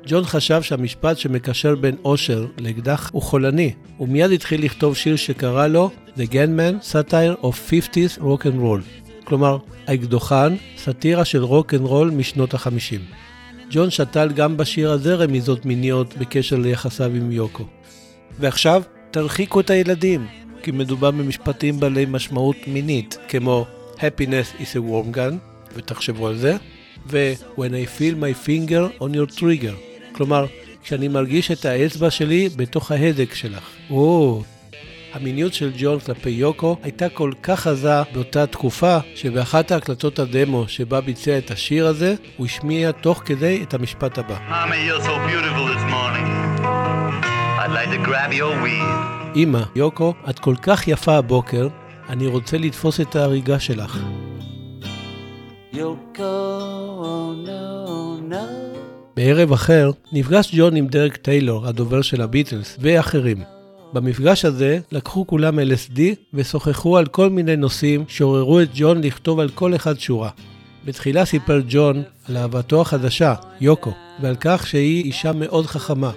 ג'ון 0.08 0.24
חשב 0.24 0.62
שהמשפט 0.62 1.18
שמקשר 1.18 1.76
בין 1.76 1.96
אושר 2.04 2.46
לאקדח 2.58 3.10
הוא 3.14 3.22
חולני, 3.22 3.74
ומיד 4.00 4.32
התחיל 4.32 4.66
לכתוב 4.66 4.96
שיר 4.96 5.16
שקרא 5.16 5.68
לו 5.68 5.90
The 6.18 6.32
Gunman 6.32 6.92
Satire 6.92 7.44
of 7.44 7.72
50's 7.72 8.22
Rock 8.22 8.42
and 8.42 8.60
Roll, 8.62 9.06
כלומר, 9.24 9.58
האקדוחן, 9.88 10.56
סאטירה 10.78 11.26
של 11.26 11.44
רוק 11.44 11.74
אנד 11.74 11.82
רול 11.82 12.12
משנות 12.12 12.54
החמישים. 12.54 13.02
ג'ון 13.72 13.90
שתל 13.90 14.32
גם 14.36 14.58
בשיר 14.58 14.92
הזה 14.92 15.16
רמיזות 15.16 15.66
מיניות 15.66 16.18
בקשר 16.18 16.56
ליחסיו 16.56 17.12
עם 17.16 17.32
יוקו. 17.32 17.64
ועכשיו, 18.40 18.84
תרחיקו 19.12 19.60
את 19.60 19.70
הילדים, 19.70 20.28
כי 20.64 20.72
מדובר 20.72 21.12
במשפטים 21.12 21.80
בעלי 21.80 22.06
משמעות 22.06 22.56
מינית, 22.68 23.18
כמו 23.28 23.66
Happiness 23.98 24.62
is 24.62 24.76
a 24.76 24.80
warm 24.80 25.16
gun, 25.16 25.34
ותחשבו 25.76 26.28
על 26.28 26.38
זה, 26.38 26.58
ו-When 27.08 27.72
I 27.72 28.00
feel 28.00 28.16
my 28.16 28.48
finger 28.48 29.02
on 29.02 29.16
your 29.16 29.40
trigger, 29.40 29.76
כלומר, 30.12 30.46
כשאני 30.84 31.08
מרגיש 31.08 31.52
את 31.52 31.66
האצבע 31.66 32.10
שלי 32.10 32.50
בתוך 32.56 32.92
ההדק 32.92 33.34
שלך. 33.34 33.64
או, 33.90 34.44
המיניות 35.14 35.54
של 35.54 35.72
ג'ון 35.78 36.00
כלפי 36.00 36.30
יוקו 36.30 36.78
הייתה 36.84 37.10
כל 37.10 37.32
כך 37.44 37.68
עזה 37.68 38.04
באותה 38.14 38.48
תקופה, 38.48 38.98
שבאחת 39.16 39.72
ההקלטות 39.72 40.20
הדמו 40.20 40.68
שבה 40.68 41.02
ביצע 41.02 41.38
את 41.38 41.52
השיר 41.52 41.88
הזה, 41.88 42.16
הוא 42.38 42.46
השמיע 42.46 42.92
תוך 42.92 43.22
כדי 43.26 43.64
את 43.64 43.74
המשפט 43.74 44.18
הבא. 44.18 44.38
Mama, 44.50 44.74
you're 44.74 45.04
so 45.04 45.16
beautiful 45.30 45.66
this 45.74 45.86
morning. 45.94 46.28
I'd 47.62 47.72
like 47.72 47.92
to 47.98 48.10
grab 48.10 48.32
your 48.34 48.66
weave. 48.66 49.36
אמא, 49.36 49.62
יוקו, 49.76 50.14
את 50.30 50.40
כל 50.40 50.56
כך 50.62 50.88
יפה 50.88 51.16
הבוקר, 51.18 51.68
אני 52.10 52.28
רוצה 52.28 52.58
לתפוס 52.58 53.02
את 53.02 53.16
ההריגה 53.16 53.60
שלך. 53.60 54.00
Yoko, 55.76 56.36
oh 57.02 57.48
no, 57.48 58.32
no. 58.32 58.46
בערב 59.16 59.52
אחר 59.52 59.92
נפגש 60.12 60.56
ג'ון 60.56 60.76
עם 60.76 60.88
דרק 60.88 61.16
טיילור, 61.18 61.68
הדובר 61.68 62.02
של 62.02 62.22
הביטלס, 62.22 62.78
ואחרים. 62.80 63.44
במפגש 63.94 64.46
הזה 64.46 64.80
לקחו 64.92 65.28
כולם 65.28 65.60
LSD 65.60 66.00
ושוחחו 66.34 66.98
על 66.98 67.06
כל 67.06 67.30
מיני 67.30 67.56
נושאים 67.56 68.06
שעוררו 68.08 68.62
את 68.62 68.70
ג'ון 68.74 69.04
לכתוב 69.04 69.40
על 69.40 69.50
כל 69.50 69.76
אחד 69.76 70.00
שורה. 70.00 70.30
בתחילה 70.86 71.26
סיפר 71.26 71.62
ג'ון 71.68 72.04
על 72.30 72.38
אהבתו 72.38 72.82
החדשה, 72.82 73.34
יוקו, 73.62 73.94
ועל 74.22 74.36
כך 74.40 74.68
שהיא 74.68 75.04
אישה 75.04 75.32
מאוד 75.34 75.66
חכמה. 75.66 76.12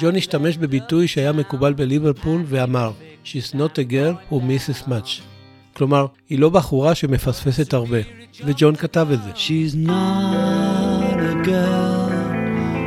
ג'ון 0.00 0.16
השתמש 0.16 0.56
בביטוי 0.56 1.08
שהיה 1.08 1.32
מקובל 1.32 1.72
בליברפול 1.72 2.42
ואמר 2.46 2.90
She's 3.24 3.54
not 3.54 3.78
a 3.78 3.92
girl 3.92 4.14
who 4.30 4.36
misses 4.40 4.88
much. 4.88 5.35
כלומר, 5.76 6.06
היא 6.28 6.38
לא 6.38 6.48
בחורה 6.48 6.94
שמפספסת 6.94 7.74
הרבה, 7.74 7.98
וג'ון 8.44 8.76
כתב 8.76 9.06
את 9.12 9.18
זה. 9.22 9.30
She's 9.34 9.88
not 9.88 11.16
a 11.18 11.46
girl 11.46 12.10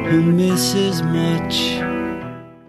who 0.10 0.40
misses 0.40 1.02
much. 1.02 1.84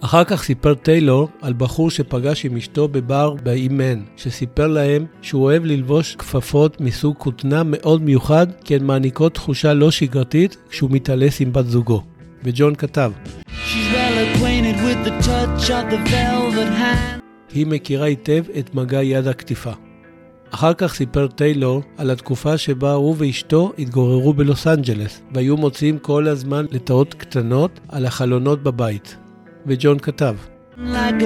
אחר 0.01 0.25
כך 0.25 0.43
סיפר 0.43 0.75
טיילור 0.75 1.29
על 1.43 1.53
בחור 1.53 1.91
שפגש 1.91 2.45
עם 2.45 2.57
אשתו 2.57 2.89
בבר 2.89 3.35
באי 3.43 3.69
מן, 3.69 4.01
שסיפר 4.17 4.67
להם 4.67 5.07
שהוא 5.23 5.45
אוהב 5.45 5.65
ללבוש 5.65 6.17
כפפות 6.17 6.81
מסוג 6.81 7.15
כותנה 7.19 7.63
מאוד 7.65 8.03
מיוחד, 8.03 8.47
כי 8.65 8.75
הן 8.75 8.85
מעניקות 8.85 9.35
תחושה 9.35 9.75
לא 9.75 9.91
שגרתית 9.91 10.57
כשהוא 10.71 10.91
מתעלס 10.91 11.41
עם 11.41 11.53
בת 11.53 11.67
זוגו. 11.67 12.03
וג'ון 12.45 12.75
כתב, 12.75 13.13
well. 16.75 17.21
היא 17.53 17.67
מכירה 17.67 18.07
היטב 18.07 18.45
את 18.59 18.75
מגע 18.75 19.03
יד 19.03 19.27
הקטיפה. 19.27 19.73
אחר 20.51 20.75
כך 20.75 20.95
סיפר 20.95 21.27
טיילור 21.27 21.83
על 21.97 22.11
התקופה 22.11 22.59
שבה 22.59 22.93
הוא 22.93 23.15
ואשתו 23.19 23.73
התגוררו 23.79 24.35
בלוס 24.35 24.67
אנג'לס, 24.67 25.23
והיו 25.35 25.57
מוציאים 25.57 25.99
כל 25.99 26.29
הזמן 26.29 26.67
לטאות 26.71 27.15
קטנות 27.15 27.81
על 27.89 28.07
החלונות 28.07 28.63
בבית. 28.63 29.17
וג'ון 29.67 29.99
כתב, 29.99 30.37
Like. 30.77 31.21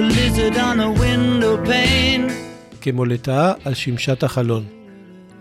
כמו 2.81 3.05
לטאה 3.05 3.53
על 3.65 3.73
שמשת 3.73 4.23
החלון. 4.23 4.63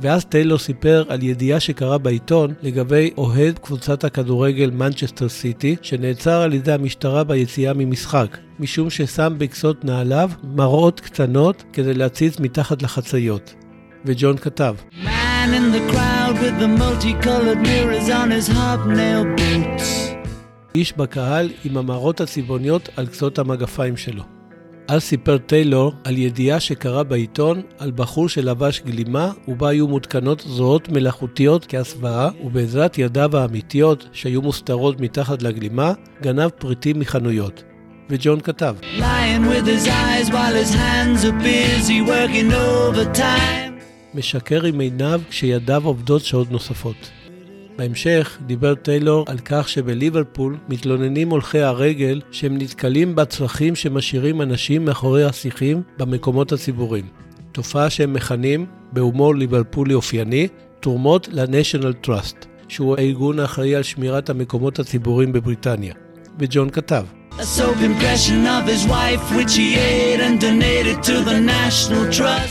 ואז 0.01 0.25
טיילור 0.25 0.59
סיפר 0.59 1.05
על 1.09 1.23
ידיעה 1.23 1.61
שקרה 1.61 1.99
בעיתון 1.99 2.55
לגבי 2.63 3.11
אוהד 3.17 3.59
קבוצת 3.59 4.05
הכדורגל 4.05 4.71
מנצ'סטר 4.71 5.29
סיטי, 5.29 5.77
שנעצר 5.83 6.41
על 6.41 6.53
ידי 6.55 6.73
המשטרה 6.73 7.25
ביציאה 7.25 7.73
ממשחק, 7.73 8.39
משום 8.59 8.91
ששם 8.91 9.35
בכסות 9.39 9.85
נעליו 9.85 10.31
מראות 10.45 11.01
קטנות 11.01 11.65
כדי 11.73 11.95
להציץ 11.95 12.41
מתחת 12.41 12.83
לחציות. 12.83 13.55
וג'ון 14.05 14.37
כתב. 14.37 14.75
איש 20.75 20.93
בקהל 20.97 21.51
עם 21.65 21.77
המראות 21.77 22.21
הצבעוניות 22.21 22.89
על 22.97 23.07
קצות 23.07 23.39
המגפיים 23.39 23.97
שלו. 23.97 24.23
אז 24.89 25.03
סיפר 25.03 25.39
טיילור 25.39 25.93
על 26.05 26.19
ידיעה 26.19 26.61
שקרה 26.61 27.05
בעיתון 27.05 27.63
על 27.79 27.93
בחור 27.95 28.29
שלבש 28.29 28.83
גלימה 28.87 29.31
ובה 29.49 29.69
היו 29.69 29.89
מותקנות 29.89 30.45
זרועות 30.47 30.89
מלאכותיות 30.89 31.67
כהסוואה 31.69 32.29
ובעזרת 32.45 32.99
ידיו 32.99 33.37
האמיתיות 33.37 34.09
שהיו 34.13 34.43
מוסתרות 34.43 35.01
מתחת 35.01 35.43
לגלימה 35.43 35.93
גנב 36.23 36.49
פריטים 36.49 37.01
מחנויות. 37.01 37.63
וג'ון 38.11 38.41
כתב, 38.41 38.77
Lying 38.99 39.45
with 39.49 39.67
his 39.67 39.89
eyes 39.89 40.31
while 40.31 40.55
his 40.63 40.75
hands 40.75 41.25
are 41.25 41.39
busy 41.43 42.01
working 42.03 42.53
overtime. 42.53 43.64
משקר 44.15 44.65
עם 44.65 44.81
עיניו 44.81 45.21
כשידיו 45.31 45.83
עובדות 45.85 46.25
שעות 46.25 46.51
נוספות. 46.51 47.11
בהמשך 47.77 48.39
דיבר 48.47 48.75
טיילור 48.75 49.25
על 49.29 49.39
כך 49.39 49.69
שבליברפול 49.69 50.57
מתלוננים 50.69 51.31
הולכי 51.31 51.61
הרגל 51.61 52.21
שהם 52.31 52.59
נתקלים 52.59 53.17
בצרכים 53.17 53.75
שמשאירים 53.77 54.43
אנשים 54.43 54.85
מאחורי 54.85 55.25
השיחים 55.25 55.83
במקומות 55.99 56.53
הציבוריים. 56.53 57.07
תופעה 57.53 57.91
שהם 57.91 58.13
מכנים, 58.13 58.67
בהומור 58.93 59.35
ליברפולי 59.35 59.95
אופייני, 59.95 60.49
תרומות 60.81 61.29
ל-National 61.33 62.07
Trust, 62.07 62.47
שהוא 62.69 62.97
הארגון 62.99 63.39
האחראי 63.39 63.75
על 63.75 63.83
שמירת 63.83 64.31
המקומות 64.31 64.79
הציבוריים 64.79 65.33
בבריטניה. 65.33 65.95
וג'ון 66.39 66.71
כתב, 66.71 67.05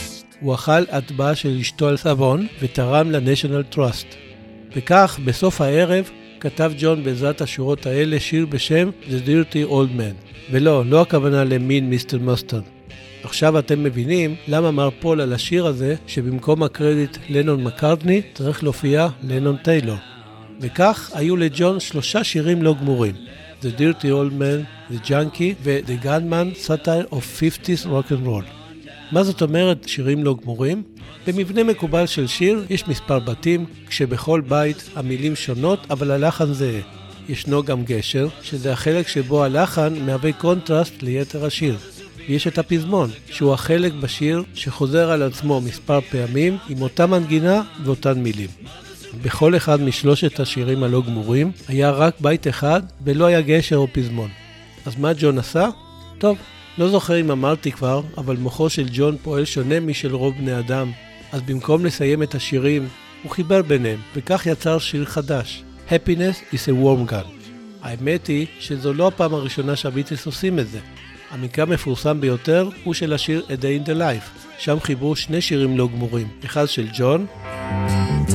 A 0.10 0.13
הוא 0.44 0.56
אכל 0.56 0.84
הטבעה 0.92 1.36
של 1.36 1.58
אשתו 1.62 1.88
על 1.88 1.98
סבון 1.98 2.48
ותרם 2.62 3.12
ל-National 3.12 3.76
Trust. 3.76 4.16
וכך, 4.76 5.20
בסוף 5.26 5.62
הערב, 5.62 6.10
כתב 6.40 6.72
ג'ון 6.78 7.04
בעזרת 7.04 7.42
השורות 7.42 7.86
האלה 7.86 8.20
שיר 8.20 8.46
בשם 8.46 8.90
The 9.04 9.28
Dirty 9.28 9.70
Old 9.70 9.98
Man. 9.98 10.34
ולא, 10.52 10.86
לא 10.86 11.02
הכוונה 11.02 11.44
למין 11.44 11.90
מיסטר 11.90 12.20
מוסטרד. 12.20 12.62
עכשיו 13.24 13.60
אתם 13.60 13.84
מבינים 13.84 14.36
למה 14.48 14.70
אמר 14.70 14.90
פול 15.00 15.22
על 15.22 15.34
השיר 15.34 15.66
הזה, 15.66 15.96
שבמקום 16.08 16.64
הקרדיט 16.64 17.18
לנון 17.30 17.64
מקארטני, 17.64 18.22
צריך 18.34 18.64
להופיע 18.64 19.08
לנון 19.24 19.58
טיילור. 19.58 19.98
וכך 20.62 21.12
היו 21.14 21.38
לג'ון 21.38 21.80
שלושה 21.80 22.24
שירים 22.24 22.64
לא 22.64 22.76
גמורים. 22.80 23.16
The 23.62 23.80
Dirty 23.80 24.06
Old 24.06 24.34
Man, 24.40 24.92
The 24.94 25.08
Junkie 25.08 25.56
ו-The 25.64 26.06
Gunman, 26.06 26.68
Satire 26.68 27.14
of 27.14 27.40
50's 27.40 27.86
Rock 27.86 28.12
and 28.12 28.28
Roll. 28.28 28.63
מה 29.14 29.24
זאת 29.24 29.42
אומרת 29.42 29.88
שירים 29.88 30.24
לא 30.24 30.36
גמורים? 30.42 30.84
במבנה 31.28 31.64
מקובל 31.64 32.06
של 32.06 32.28
שיר 32.28 32.66
יש 32.70 32.88
מספר 32.88 33.20
בתים, 33.20 33.66
כשבכל 33.88 34.42
בית 34.42 34.90
המילים 34.96 35.36
שונות 35.36 35.80
אבל 35.90 36.12
הלחן 36.12 36.54
זהה. 36.54 36.82
ישנו 37.30 37.64
גם 37.64 37.84
גשר, 37.84 38.28
שזה 38.42 38.74
החלק 38.74 39.08
שבו 39.08 39.44
הלחן 39.44 39.94
מהווה 40.06 40.34
קונטרסט 40.34 41.02
ליתר 41.02 41.46
השיר. 41.46 41.78
ויש 42.30 42.48
את 42.48 42.58
הפזמון, 42.58 43.10
שהוא 43.30 43.54
החלק 43.54 43.94
בשיר 43.94 44.44
שחוזר 44.54 45.12
על 45.12 45.24
עצמו 45.24 45.62
מספר 45.62 46.02
פעמים 46.02 46.58
עם 46.70 46.82
אותה 46.82 47.08
מנגינה 47.08 47.62
ואותן 47.84 48.20
מילים. 48.20 48.50
בכל 49.22 49.56
אחד 49.56 49.82
משלושת 49.82 50.40
השירים 50.40 50.84
הלא 50.84 51.02
גמורים 51.08 51.52
היה 51.68 51.92
רק 51.92 52.14
בית 52.22 52.48
אחד 52.48 52.82
ולא 53.04 53.26
היה 53.26 53.42
גשר 53.42 53.78
או 53.78 53.88
פזמון. 53.92 54.30
אז 54.86 54.96
מה 54.98 55.12
ג'ון 55.14 55.38
עשה? 55.38 55.70
טוב, 56.18 56.38
לא 56.78 56.90
זוכר 56.90 57.20
אם 57.20 57.32
אמרתי 57.32 57.72
כבר, 57.72 58.02
אבל 58.18 58.38
מוחו 58.38 58.70
של 58.70 58.86
ג'ון 58.92 59.18
פועל 59.24 59.46
שונה 59.46 59.80
משל 59.80 60.16
רוב 60.16 60.34
בני 60.38 60.60
אדם. 60.60 60.92
אז 61.32 61.42
במקום 61.42 61.86
לסיים 61.86 62.24
את 62.24 62.36
השירים, 62.36 62.88
הוא 63.24 63.32
חיבר 63.32 63.62
ביניהם, 63.62 64.00
וכך 64.16 64.46
יצר 64.46 64.80
שיר 64.80 65.06
חדש, 65.06 65.64
Happiness 65.90 66.54
is 66.54 66.68
a 66.68 66.72
warm 66.84 67.12
gun. 67.12 67.28
האמת 67.82 68.28
היא 68.28 68.48
שזו 68.60 68.94
לא 68.94 69.08
הפעם 69.08 69.34
הראשונה 69.34 69.76
שהביטלס 69.76 70.26
עושים 70.26 70.60
את 70.60 70.68
זה. 70.68 70.80
המקרה 71.32 71.66
המפורסם 71.66 72.22
ביותר 72.22 72.70
הוא 72.84 72.94
של 72.94 73.14
השיר 73.14 73.46
A 73.48 73.52
Day 73.52 73.86
in 73.86 73.90
the 73.90 73.94
Life, 73.94 74.40
שם 74.58 74.80
חיברו 74.80 75.16
שני 75.16 75.42
שירים 75.42 75.78
לא 75.78 75.88
גמורים, 75.88 76.28
אחד 76.46 76.66
של 76.66 76.88
ג'ון 76.98 77.26
oh. 77.50 78.34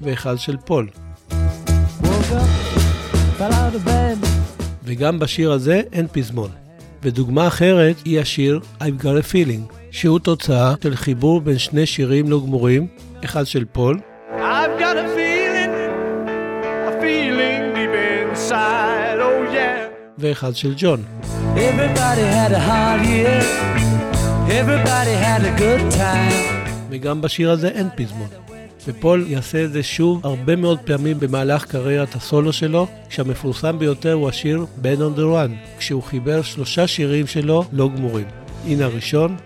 ואחד 0.00 0.38
של 0.38 0.56
פול. 0.56 0.88
וגם 4.84 5.18
בשיר 5.18 5.52
הזה 5.52 5.82
אין 5.92 6.06
פזמון. 6.12 6.50
ודוגמה 7.02 7.46
אחרת 7.46 7.96
היא 8.04 8.20
השיר 8.20 8.60
I've 8.80 9.02
got 9.02 9.04
a 9.04 9.32
feeling, 9.32 9.72
שהוא 9.90 10.18
תוצאה 10.18 10.74
של 10.82 10.96
חיבור 10.96 11.40
בין 11.40 11.58
שני 11.58 11.86
שירים 11.86 12.30
לא 12.30 12.40
גמורים, 12.40 12.86
אחד 13.24 13.46
של 13.46 13.64
פול 13.72 14.00
I've 14.36 14.80
got 14.80 14.96
a 14.96 15.06
feeling, 15.16 15.72
a 16.88 16.92
feeling 17.02 17.62
deep 17.74 17.94
inside, 17.94 19.18
oh 19.18 19.54
yeah. 19.54 19.88
ואחד 20.18 20.56
של 20.56 20.74
ג'ון. 20.76 21.04
Everybody 21.56 22.24
had 22.36 22.52
a 22.52 22.60
hard 22.70 23.02
year. 23.06 23.42
Everybody 24.48 25.14
had 25.24 25.42
a 25.42 25.60
good 25.60 25.94
time. 25.96 26.68
וגם 26.90 27.20
בשיר 27.20 27.50
הזה 27.50 27.68
אין 27.68 27.88
פזמון. 27.96 28.47
ופול 28.88 29.24
יעשה 29.28 29.64
את 29.64 29.72
זה 29.72 29.82
שוב 29.82 30.26
הרבה 30.26 30.56
מאוד 30.56 30.78
פעמים 30.78 31.20
במהלך 31.20 31.64
קריירת 31.64 32.14
הסולו 32.14 32.52
שלו, 32.52 32.86
כשהמפורסם 33.08 33.78
ביותר 33.78 34.12
הוא 34.12 34.28
השיר 34.28 34.66
Ben 34.82 34.98
on 34.98 35.18
the 35.18 35.22
Run, 35.22 35.78
כשהוא 35.78 36.02
חיבר 36.02 36.42
שלושה 36.42 36.86
שירים 36.86 37.26
שלו 37.26 37.64
לא 37.72 37.88
גמורים. 37.96 38.26
הנה 38.66 38.84
הראשון, 38.84 39.36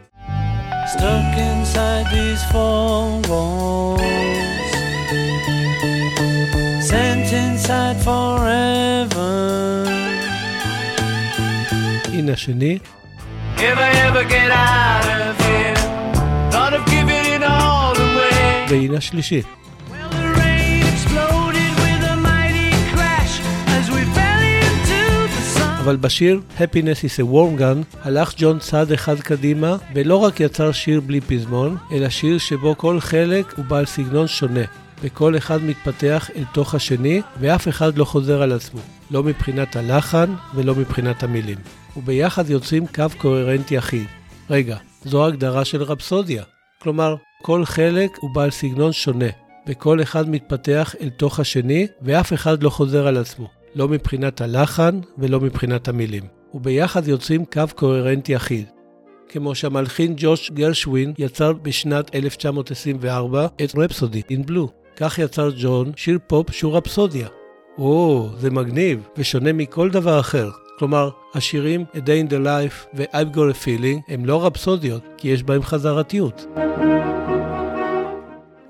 Stuck 0.92 1.36
inside 1.50 2.06
these 2.16 2.42
four 2.52 3.22
walls. 3.28 4.00
Sent 6.90 7.28
inside 7.42 7.98
forever. 8.04 9.32
הנה 12.12 12.32
השני, 12.32 12.78
If 13.56 13.78
I 13.78 13.90
ever 14.06 14.24
get 14.24 14.50
out 14.50 15.06
of 15.20 15.41
the 18.72 19.00
sun. 25.58 25.82
אבל 25.84 25.96
בשיר 25.96 26.40
Happiness 26.58 27.04
is 27.04 27.18
a 27.18 27.22
Warm 27.22 27.60
Gun 27.60 27.98
הלך 28.02 28.34
ג'ון 28.36 28.58
צעד 28.58 28.92
אחד 28.92 29.20
קדימה 29.20 29.76
ולא 29.94 30.16
רק 30.16 30.40
יצר 30.40 30.72
שיר 30.72 31.00
בלי 31.00 31.20
פזמון, 31.20 31.76
אלא 31.92 32.08
שיר 32.08 32.38
שבו 32.38 32.78
כל 32.78 33.00
חלק 33.00 33.54
הוא 33.56 33.64
בעל 33.64 33.86
סגנון 33.86 34.26
שונה. 34.26 34.64
וכל 35.02 35.36
אחד 35.36 35.62
מתפתח 35.62 36.30
אל 36.36 36.44
תוך 36.52 36.74
השני, 36.74 37.22
ואף 37.40 37.68
אחד 37.68 37.98
לא 37.98 38.04
חוזר 38.04 38.42
על 38.42 38.52
עצמו, 38.52 38.80
לא 39.10 39.22
מבחינת 39.22 39.76
הלחן 39.76 40.34
ולא 40.54 40.74
מבחינת 40.74 41.22
המילים. 41.22 41.58
וביחד 41.96 42.50
יוצרים 42.50 42.86
קו 42.86 43.04
קוהרנטי 43.18 43.78
אחיד. 43.78 44.06
רגע, 44.50 44.76
זו 45.04 45.26
הגדרה 45.26 45.64
של 45.64 45.82
רפסודיה. 45.82 46.42
כלומר, 46.82 47.16
כל 47.42 47.64
חלק 47.64 48.18
הוא 48.20 48.30
בעל 48.30 48.50
סגנון 48.50 48.92
שונה, 48.92 49.26
וכל 49.66 50.02
אחד 50.02 50.30
מתפתח 50.30 50.94
אל 51.00 51.10
תוך 51.10 51.40
השני, 51.40 51.86
ואף 52.02 52.32
אחד 52.32 52.62
לא 52.62 52.70
חוזר 52.70 53.06
על 53.06 53.16
עצמו, 53.16 53.48
לא 53.74 53.88
מבחינת 53.88 54.40
הלחן 54.40 55.00
ולא 55.18 55.40
מבחינת 55.40 55.88
המילים. 55.88 56.22
וביחד 56.54 57.08
יוצרים 57.08 57.44
קו 57.44 57.62
קוהרנטי 57.74 58.36
אחיד. 58.36 58.66
כמו 59.28 59.54
שהמלחין 59.54 60.14
ג'וש 60.16 60.50
גרשווין 60.50 61.12
יצר 61.18 61.52
בשנת 61.52 62.14
1924 62.14 63.46
את 63.64 63.74
רפסודי 63.76 64.22
in 64.30 64.48
Blue. 64.48 64.68
כך 64.96 65.18
יצר 65.18 65.50
ג'ון 65.58 65.92
שיר 65.96 66.18
פופ 66.26 66.50
שהוא 66.50 66.76
רפסודיה. 66.76 67.28
או, 67.78 68.28
זה 68.38 68.50
מגניב, 68.50 69.08
ושונה 69.16 69.52
מכל 69.52 69.90
דבר 69.90 70.20
אחר. 70.20 70.50
כלומר, 70.82 71.10
השירים 71.34 71.84
A 71.92 71.96
Day 71.96 72.26
in 72.26 72.32
the 72.32 72.44
Life 72.44 72.96
ו-I've 72.96 73.36
Got 73.36 73.54
a 73.54 73.64
Feeling 73.66 74.12
הם 74.12 74.24
לא 74.24 74.46
רפסודיות, 74.46 75.02
כי 75.16 75.28
יש 75.28 75.42
בהם 75.42 75.62
חזרתיות. 75.62 76.46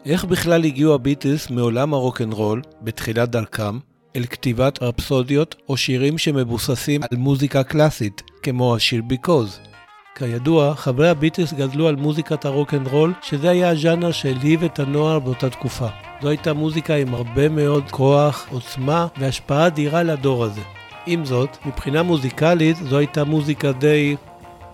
איך 0.07 0.25
בכלל 0.25 0.65
הגיעו 0.65 0.95
הביטלס 0.95 1.51
מעולם 1.51 1.95
הרוקנרול, 1.95 2.63
בתחילת 2.83 3.31
דרכם, 3.31 3.79
אל 4.17 4.25
כתיבת 4.25 4.83
רפסודיות 4.83 5.55
או 5.69 5.77
שירים 5.77 6.19
שמבוססים 6.19 7.01
על 7.11 7.19
מוזיקה 7.19 7.63
קלאסית, 7.63 8.23
כמו 8.43 8.77
השיר 8.77 9.03
Because? 9.11 9.69
כידוע, 10.15 10.75
חברי 10.75 11.09
הביטלס 11.09 11.53
גדלו 11.53 11.89
על 11.89 11.97
מוזיקת 11.97 12.45
הרוקנרול, 12.45 13.13
שזה 13.23 13.51
היה 13.51 13.71
הז'אנר 13.71 14.13
שהלהיב 14.13 14.65
את 14.65 14.79
הנוער 14.79 15.19
באותה 15.19 15.51
תקופה. 15.51 15.89
זו 16.23 16.29
הייתה 16.29 16.53
מוזיקה 16.53 16.95
עם 16.95 17.15
הרבה 17.15 17.49
מאוד 17.49 17.85
כוח, 17.91 18.47
עוצמה 18.51 19.07
והשפעה 19.19 19.67
אדירה 19.67 20.03
לדור 20.03 20.45
הזה. 20.45 20.82
עם 21.07 21.25
זאת, 21.25 21.57
מבחינה 21.67 22.03
מוזיקלית 22.03 22.77
זו 22.77 22.99
הייתה 22.99 23.25
מוזיקה 23.25 23.73
די, 23.73 24.17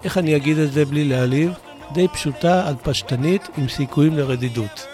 איך 0.04 0.18
אני 0.18 0.36
אגיד 0.36 0.58
את 0.58 0.72
זה 0.72 0.84
בלי 0.84 1.04
להעליב? 1.04 1.52
די 1.92 2.08
פשוטה 2.08 2.68
עד 2.68 2.76
פשטנית 2.82 3.48
עם 3.58 3.68
סיכויים 3.68 4.16
לרדידות. 4.16 4.86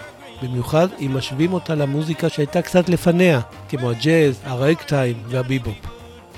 במיוחד 0.43 0.87
אם 0.99 1.17
משווים 1.17 1.53
אותה 1.53 1.75
למוזיקה 1.75 2.29
שהייתה 2.29 2.61
קצת 2.61 2.89
לפניה, 2.89 3.41
כמו 3.69 3.89
הג'אז, 3.89 4.41
הרקטיים 4.45 5.15
והביבופ. 5.27 5.75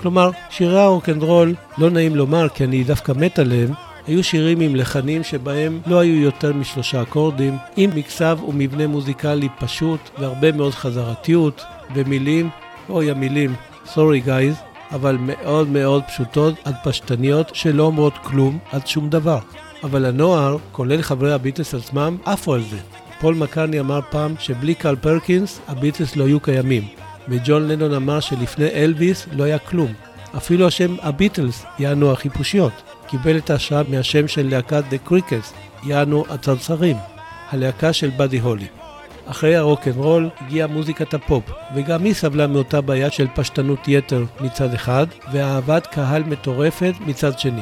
כלומר, 0.02 0.30
שירי 0.50 0.80
הרוקנרול, 0.80 1.56
לא 1.78 1.90
נעים 1.90 2.16
לומר 2.16 2.50
כי 2.50 2.64
אני 2.64 2.84
דווקא 2.84 3.12
מת 3.16 3.40
עליהם, 3.40 3.74
היו 4.08 4.24
שירים 4.24 4.60
עם 4.60 4.76
לחנים 4.76 5.24
שבהם 5.24 5.82
לא 5.86 6.00
היו 6.00 6.22
יותר 6.22 6.54
משלושה 6.54 7.02
אקורדים, 7.02 7.58
עם 7.78 7.90
מקצב 7.96 8.40
ומבנה 8.48 8.88
מוזיקלי 8.88 9.50
פשוט 9.60 10.00
והרבה 10.20 10.52
מאוד 10.52 10.74
חזרתיות, 10.74 11.62
ומילים, 11.96 12.50
אוי 12.90 13.12
המילים, 13.12 13.56
Sorry 13.86 14.20
guys, 14.20 14.56
אבל 14.92 15.18
מאוד 15.20 15.68
מאוד 15.68 16.04
פשוטות 16.08 16.56
עד 16.64 16.76
פשטניות 16.84 17.52
שלא 17.54 17.84
אומרות 17.84 18.14
כלום 18.24 18.60
עד 18.72 18.88
שום 18.88 19.10
דבר. 19.10 19.40
אבל 19.84 20.06
הנוער, 20.06 20.58
כולל 20.72 21.02
חברי 21.02 21.34
הביטלס 21.34 21.76
עצמם, 21.76 22.18
עפו 22.26 22.54
על 22.54 22.64
זה. 22.70 22.78
פול 23.20 23.36
מקרני 23.36 23.80
אמר 23.80 24.00
פעם 24.10 24.36
שבלי 24.40 24.76
קארל 24.76 24.96
פרקינס 24.96 25.60
הביטלס 25.68 26.16
לא 26.16 26.26
היו 26.26 26.40
קיימים. 26.40 26.84
וג'ון 27.30 27.68
לנון 27.68 27.94
אמר 27.94 28.20
שלפני 28.20 28.68
אלוויס 28.68 29.28
לא 29.32 29.44
היה 29.44 29.60
כלום. 29.60 29.94
אפילו 30.38 30.68
השם 30.68 30.96
הביטלס, 31.02 31.66
יענו 31.80 32.12
החיפושיות. 32.12 32.74
קיבל 33.08 33.38
את 33.38 33.50
ההשראה 33.50 33.82
מהשם 33.90 34.28
של 34.28 34.50
להקת 34.50 34.84
The 34.92 35.10
Crickets, 35.10 35.54
יענו 35.84 36.26
הצרצרים, 36.30 36.98
הלהקה 37.50 37.94
של 37.94 38.10
באדי 38.10 38.40
הולי. 38.40 38.68
אחרי 39.28 39.56
הרוקנרול 39.56 40.30
הגיעה 40.42 40.68
מוזיקת 40.68 41.14
הפופ, 41.14 41.44
וגם 41.76 42.04
היא 42.04 42.14
סבלה 42.14 42.48
מאותה 42.48 42.82
בעיה 42.82 43.12
של 43.12 43.28
פשטנות 43.36 43.88
יתר 43.88 44.24
מצד 44.42 44.74
אחד, 44.74 45.08
ואהבת 45.32 45.88
קהל 45.88 46.24
מטורפת 46.24 46.94
מצד 47.06 47.40
שני. 47.40 47.62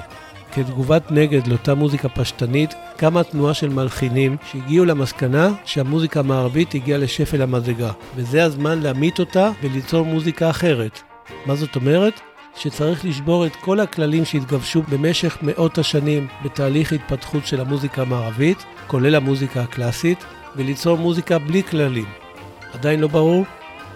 כתגובת 0.54 1.12
נגד 1.12 1.48
לאותה 1.48 1.76
מוזיקה 1.76 2.10
פשטנית, 2.10 2.74
קמה 2.98 3.24
תנועה 3.24 3.54
של 3.54 3.70
מלחינים 3.70 4.38
שהגיעו 4.52 4.86
למסקנה 4.86 5.50
שהמוזיקה 5.66 6.20
המערבית 6.20 6.76
הגיעה 6.76 7.00
לשפל 7.00 7.42
המדרגה, 7.42 7.92
וזה 8.16 8.44
הזמן 8.44 8.80
להמית 8.80 9.20
אותה 9.20 9.52
וליצור 9.64 10.06
מוזיקה 10.06 10.50
אחרת. 10.50 11.00
מה 11.46 11.56
זאת 11.56 11.76
אומרת? 11.76 12.20
שצריך 12.58 13.06
לשבור 13.06 13.46
את 13.46 13.56
כל 13.56 13.80
הכללים 13.80 14.26
שהתגבשו 14.26 14.82
במשך 14.82 15.38
מאות 15.42 15.78
השנים 15.78 16.28
בתהליך 16.46 16.94
התפתחות 16.94 17.46
של 17.46 17.62
המוזיקה 17.62 18.02
המערבית, 18.02 18.66
כולל 18.88 19.16
המוזיקה 19.16 19.62
הקלאסית, 19.62 20.26
וליצור 20.56 20.98
מוזיקה 20.98 21.40
בלי 21.40 21.64
כללים. 21.64 22.06
עדיין 22.74 23.00
לא 23.00 23.08
ברור? 23.08 23.46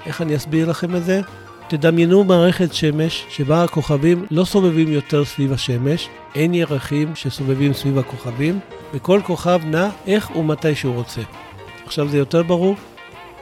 איך 0.06 0.22
אני 0.22 0.36
אסביר 0.36 0.70
לכם 0.70 0.96
את 0.96 1.04
זה? 1.04 1.22
תדמיינו 1.68 2.24
מערכת 2.24 2.74
שמש 2.74 3.26
שבה 3.30 3.64
הכוכבים 3.64 4.26
לא 4.32 4.46
סובבים 4.46 4.88
יותר 4.88 5.26
סביב 5.26 5.54
השמש, 5.54 6.10
אין 6.36 6.54
ירחים 6.54 7.16
שסובבים 7.16 7.74
סביב 7.74 7.98
הכוכבים, 7.98 8.60
וכל 8.94 9.22
כוכב 9.26 9.62
נע 9.66 9.90
איך 10.08 10.36
ומתי 10.36 10.76
שהוא 10.76 10.96
רוצה. 10.96 11.22
עכשיו 11.86 12.08
זה 12.08 12.18
יותר 12.18 12.44
ברור? 12.44 12.76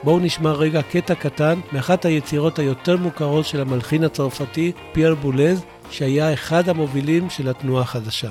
בואו 0.02 0.18
נשמע 0.18 0.52
רגע 0.52 0.82
קטע 0.82 1.14
קטן 1.14 1.60
מאחת 1.72 2.04
היצירות 2.04 2.58
היותר 2.58 2.96
מוכרות 2.96 3.46
של 3.46 3.60
המלחין 3.60 4.04
הצרפתי 4.04 4.72
פייר 4.92 5.14
בולז, 5.14 5.64
שהיה 5.90 6.32
אחד 6.32 6.68
המובילים 6.68 7.30
של 7.30 7.48
התנועה 7.48 7.82
החדשה. 7.82 8.30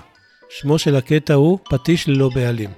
שמו 0.50 0.80
של 0.80 0.96
הקטע 0.96 1.34
הוא 1.34 1.60
פטיש 1.64 2.08
ללא 2.08 2.30
בעלים. 2.36 2.70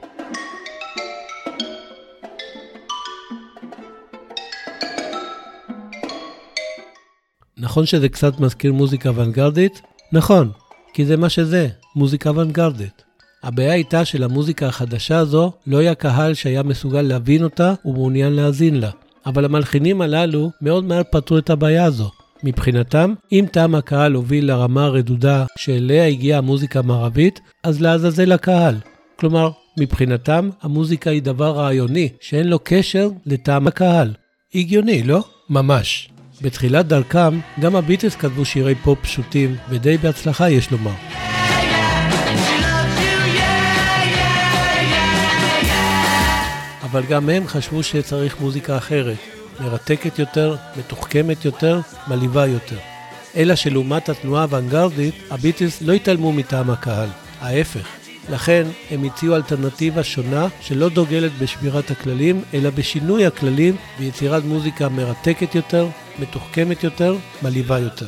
נכון 7.62 7.86
שזה 7.86 8.10
קצת 8.10 8.39
מזכיר 8.39 8.74
מוזיקה 8.74 9.10
אוונגרדית? 9.10 9.82
נכון, 10.12 10.52
כי 10.93 11.06
זה 11.06 11.17
מה 11.17 11.30
שזה, 11.30 11.67
מוזיקה 11.95 12.30
אוונגרדית. 12.30 13.04
הבעיה 13.43 13.74
הייתה 13.74 14.06
שלמוזיקה 14.06 14.67
החדשה 14.67 15.17
הזו 15.17 15.52
לא 15.67 15.78
היה 15.78 15.95
קהל 15.95 16.34
שהיה 16.34 16.63
מסוגל 16.63 17.02
להבין 17.02 17.43
אותה 17.43 17.74
ומעוניין 17.86 18.34
להאזין 18.34 18.80
לה. 18.80 18.89
אבל 19.26 19.45
המלחינים 19.45 20.02
הללו 20.02 20.52
מאוד 20.62 20.84
מהר 20.84 21.02
פתרו 21.12 21.38
את 21.38 21.50
הבעיה 21.50 21.86
הזו. 21.86 22.12
מבחינתם, 22.43 23.13
אם 23.32 23.45
טעם 23.52 23.76
הקהל 23.76 24.13
הוביל 24.13 24.48
לרמה 24.48 24.84
הרדודה 24.84 25.45
שאליה 25.58 26.08
הגיעה 26.08 26.38
המוזיקה 26.38 26.80
המערבית, 26.80 27.39
אז 27.63 27.82
לעזאזל 27.82 28.32
הקהל. 28.32 28.76
כלומר, 29.19 29.52
מבחינתם, 29.80 30.50
המוזיקה 30.62 31.10
היא 31.10 31.22
דבר 31.22 31.52
רעיוני, 31.52 32.10
שאין 32.22 32.48
לו 32.48 32.60
קשר 32.63 33.10
לטעם 33.26 33.67
הקהל. 33.67 34.13
הגיוני, 34.56 35.04
לא? 35.04 35.24
ממש. 35.50 36.10
בתחילת 36.41 36.88
דרכם, 36.88 37.39
גם 37.60 37.75
הביטלס 37.75 38.15
כתבו 38.15 38.45
שירי 38.45 38.75
פופ 38.75 38.99
פשוטים, 39.02 39.56
ודי 39.69 39.97
בהצלחה 39.97 40.49
יש 40.49 40.71
לומר. 40.71 40.91
אבל 46.84 47.04
גם 47.10 47.30
הם 47.30 47.47
חשבו 47.47 47.84
שצריך 47.84 48.39
מוזיקה 48.39 48.78
אחרת, 48.78 49.17
מרתקת 49.60 50.19
יותר, 50.19 50.56
מתוחכמת 50.78 51.45
יותר, 51.45 51.80
מלהיבה 52.08 52.45
יותר. 52.47 52.78
אלא 53.36 53.56
שלעומת 53.56 54.10
התנועה 54.10 54.41
האוונגרדית, 54.41 55.15
הביטלס 55.32 55.82
לא 55.82 55.93
התעלמו 55.93 56.34
מטעם 56.34 56.69
הקהל, 56.69 57.10
ההפך. 57.41 57.88
לכן 58.30 58.67
הם 58.91 59.04
הציעו 59.04 59.36
אלטרנטיבה 59.36 60.04
שונה 60.04 60.47
שלא 60.62 60.89
דוגלת 60.89 61.32
בשבירת 61.39 61.91
הכללים, 61.91 62.41
אלא 62.54 62.69
בשינוי 62.69 63.25
הכללים 63.25 63.75
ויצירת 63.99 64.43
מוזיקה 64.43 64.89
מרתקת 64.89 65.56
יותר, 65.56 65.88
מתוחכמת 66.19 66.84
יותר, 66.84 67.15
מלהיבה 67.43 67.79
יותר. 67.79 68.08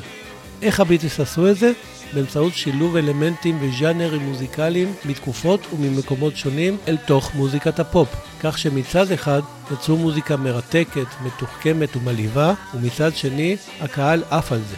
איך 0.61 0.79
הביטלס 0.79 1.19
עשו 1.19 1.49
את 1.49 1.57
זה? 1.57 1.71
באמצעות 2.13 2.53
שילוב 2.53 2.95
אלמנטים 2.95 3.57
וז'אנרים 3.61 4.21
מוזיקליים 4.21 4.93
מתקופות 5.05 5.67
וממקומות 5.73 6.37
שונים 6.37 6.77
אל 6.87 6.97
תוך 6.97 7.35
מוזיקת 7.35 7.79
הפופ. 7.79 8.09
כך 8.43 8.57
שמצד 8.57 9.11
אחד 9.11 9.41
יצרו 9.73 9.97
מוזיקה 9.97 10.37
מרתקת, 10.37 11.07
מתוחכמת 11.25 11.95
ומלהיבה, 11.95 12.53
ומצד 12.73 13.15
שני 13.15 13.57
הקהל 13.81 14.23
עף 14.29 14.51
על 14.51 14.59
זה. 14.69 14.75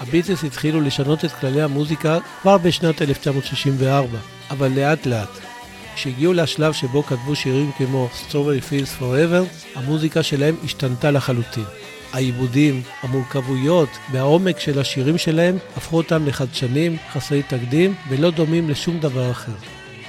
הביטלס 0.00 0.44
התחילו 0.44 0.80
לשנות 0.80 1.24
את 1.24 1.32
כללי 1.32 1.62
המוזיקה 1.62 2.18
כבר 2.42 2.58
בשנת 2.58 3.02
1964, 3.02 4.18
אבל 4.50 4.72
לאט 4.74 5.06
לאט. 5.06 5.28
כשהגיעו 5.94 6.32
לשלב 6.32 6.72
שבו 6.72 7.02
כתבו 7.02 7.36
שירים 7.36 7.70
כמו 7.78 8.08
Strawberry 8.12 8.70
Fields 8.70 9.02
Forever, 9.02 9.44
המוזיקה 9.74 10.22
שלהם 10.22 10.56
השתנתה 10.64 11.10
לחלוטין. 11.10 11.64
העיבודים, 12.12 12.82
המורכבויות 13.02 13.88
והעומק 14.12 14.58
של 14.58 14.78
השירים 14.78 15.18
שלהם 15.18 15.56
הפכו 15.76 15.96
אותם 15.96 16.26
לחדשנים, 16.26 16.96
חסרי 17.12 17.42
תקדים 17.42 17.94
ולא 18.08 18.30
דומים 18.30 18.70
לשום 18.70 18.98
דבר 19.00 19.30
אחר. 19.30 19.52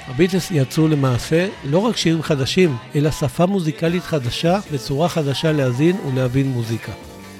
הביטלס 0.06 0.50
יצרו 0.50 0.88
למעשה 0.88 1.48
לא 1.64 1.78
רק 1.78 1.96
שירים 1.96 2.22
חדשים, 2.22 2.76
אלא 2.94 3.10
שפה 3.10 3.46
מוזיקלית 3.46 4.02
חדשה 4.02 4.60
וצורה 4.72 5.08
חדשה 5.08 5.52
להאזין 5.52 5.96
ולהבין 5.96 6.46
מוזיקה. 6.46 6.92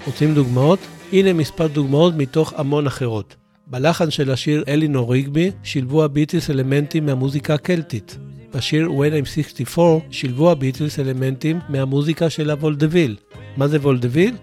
רוצים 0.06 0.34
דוגמאות? 0.34 0.78
הנה 1.12 1.32
מספר 1.32 1.66
דוגמאות 1.66 2.14
מתוך 2.16 2.52
המון 2.56 2.86
אחרות. 2.86 3.36
בלחן 3.66 4.10
של 4.10 4.30
השיר 4.30 4.64
אלינור 4.68 5.12
ריגבי 5.12 5.50
שילבו 5.62 6.04
הביטלס 6.04 6.50
אלמנטים 6.50 7.06
מהמוזיקה 7.06 7.54
הקלטית. 7.54 8.18
בשיר 8.54 8.88
When 8.88 9.22
I'm 9.22 9.26
64 9.26 10.04
שילבו 10.10 10.50
הביטלס 10.50 10.98
אלמנטים 10.98 11.58
מהמוזיקה 11.68 12.30
של 12.30 12.50
הוולדוויל. 12.50 13.16
מה 13.56 13.68
זה 13.68 13.76
וולדוויל? 13.76 14.34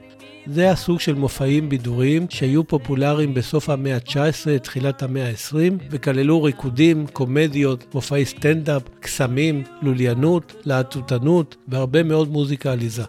זה 0.51 0.71
הסוג 0.71 0.99
של 0.99 1.13
מופעים 1.13 1.69
בידוריים 1.69 2.25
שהיו 2.29 2.63
פופולריים 2.63 3.33
בסוף 3.33 3.69
המאה 3.69 3.95
ה-19, 3.95 4.59
תחילת 4.59 5.03
המאה 5.03 5.29
ה-20, 5.29 5.83
וכללו 5.91 6.43
ריקודים, 6.43 7.05
קומדיות, 7.13 7.85
מופעי 7.93 8.25
סטנדאפ, 8.25 8.81
קסמים, 8.99 9.63
לוליינות, 9.81 10.55
להטוטנות 10.65 11.55
והרבה 11.67 12.03
מאוד 12.03 12.29
מוזיקה 12.29 12.71
עליזה. 12.71 13.03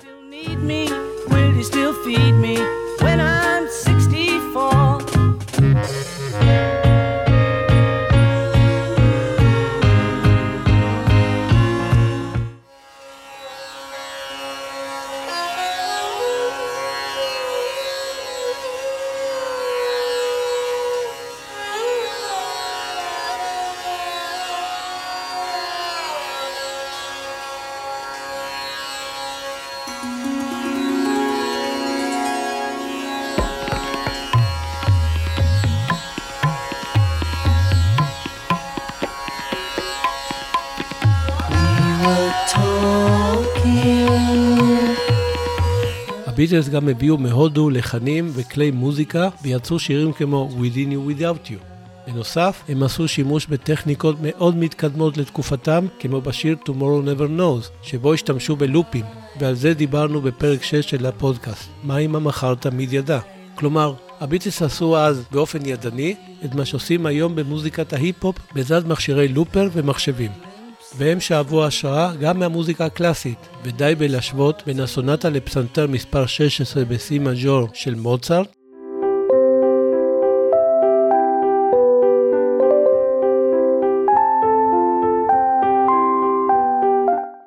Will 1.29 1.53
you 1.57 1.65
still 1.73 1.95
feed 2.05 2.35
me 2.45 2.57
when 3.03 3.21
I'm 3.21 3.50
הביטלס 46.51 46.69
גם 46.69 46.89
הביאו 46.89 47.19
מהודו 47.19 47.71
לחנים 47.71 48.31
וכלי 48.35 48.71
מוזיקה 48.71 49.29
ויצרו 49.43 49.79
שירים 49.79 50.13
כמו 50.13 50.51
Within 50.61 50.93
You 50.93 51.21
Without 51.21 51.49
You. 51.51 51.59
בנוסף, 52.07 52.63
הם 52.69 52.83
עשו 52.83 53.09
שימוש 53.09 53.47
בטכניקות 53.47 54.17
מאוד 54.23 54.57
מתקדמות 54.57 55.17
לתקופתם, 55.17 55.87
כמו 55.99 56.21
בשיר 56.21 56.57
Tomorrow 56.65 57.07
Never 57.07 57.39
Knows, 57.39 57.69
שבו 57.83 58.15
השתמשו 58.15 58.57
בלופים, 58.57 59.05
ועל 59.41 59.55
זה 59.55 59.75
דיברנו 59.75 60.21
בפרק 60.21 60.63
6 60.63 60.75
של 60.91 61.07
הפודקאסט, 61.07 61.69
מה 61.83 61.99
אם 61.99 62.17
המחר 62.17 62.55
תמיד 62.55 62.93
ידע. 62.93 63.19
כלומר, 63.55 63.95
הביטלס 64.21 64.63
עשו 64.63 64.97
אז 64.97 65.25
באופן 65.33 65.67
ידני 65.67 66.15
את 66.45 66.55
מה 66.55 66.65
שעושים 66.65 67.07
היום 67.07 67.37
במוזיקת 67.37 67.93
ההיפ-הופ 67.93 68.37
בעזרת 68.55 68.87
מכשירי 68.87 69.29
לופר 69.29 69.69
ומחשבים. 69.73 70.31
והם 70.97 71.21
שאבו 71.21 71.67
השראה 71.67 72.17
גם 72.21 72.39
מהמוזיקה 72.39 72.87
הקלאסית, 72.87 73.49
ודי 73.63 73.95
בלהשוות 73.99 74.63
בין 74.67 74.81
הסונטה 74.81 75.31
לפסנתר 75.31 75.87
מספר 75.87 76.27
16 76.27 76.85
בסי 76.85 77.19
מז'ור 77.19 77.69
של 77.75 77.95
מוצרט, 77.95 78.57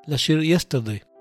לשיר 0.07 0.39
יסטרדי. 0.43 1.12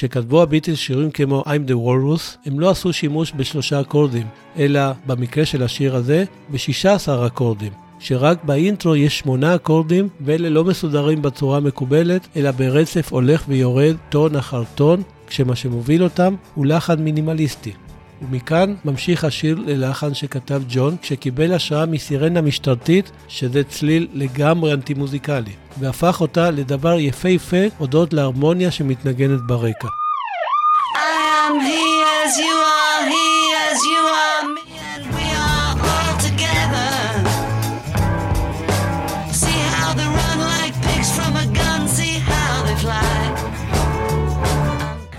כשכתבו 0.00 0.42
הביטלס 0.42 0.78
שירים 0.78 1.10
כמו 1.10 1.44
I'm 1.46 1.70
the 1.70 1.74
Walrus, 1.74 2.46
הם 2.46 2.60
לא 2.60 2.70
עשו 2.70 2.92
שימוש 2.92 3.32
בשלושה 3.36 3.80
אקורדים, 3.80 4.26
אלא 4.58 4.80
במקרה 5.06 5.44
של 5.44 5.62
השיר 5.62 5.96
הזה, 5.96 6.24
ב-16 6.50 7.26
אקורדים. 7.26 7.72
שרק 7.98 8.44
באינטרו 8.44 8.96
יש 8.96 9.18
שמונה 9.18 9.54
אקורדים, 9.54 10.08
ואלה 10.20 10.50
לא 10.50 10.64
מסודרים 10.64 11.22
בצורה 11.22 11.60
מקובלת, 11.60 12.28
אלא 12.36 12.50
ברצף 12.50 13.12
הולך 13.12 13.44
ויורד 13.48 13.96
טון 14.08 14.36
אחר 14.36 14.62
טון, 14.74 15.02
כשמה 15.26 15.56
שמוביל 15.56 16.02
אותם 16.02 16.34
הוא 16.54 16.66
לחן 16.66 17.02
מינימליסטי. 17.02 17.72
ומכאן 18.22 18.74
ממשיך 18.84 19.24
השיר 19.24 19.58
ללחן 19.66 20.14
שכתב 20.14 20.62
ג'ון 20.68 20.96
כשקיבל 21.02 21.52
השראה 21.52 21.86
מסירנה 21.86 22.40
משטרתית, 22.40 23.10
שזה 23.28 23.64
צליל 23.64 24.08
לגמרי 24.14 24.72
אנטי 24.72 24.94
מוזיקלי, 24.94 25.52
והפך 25.78 26.20
אותה 26.20 26.50
לדבר 26.50 26.98
יפהפה 26.98 27.66
הודות 27.78 28.12
להרמוניה 28.12 28.70
שמתנגנת 28.70 29.40
ברקע. 29.40 29.88
I 30.96 31.52
am 31.52 31.89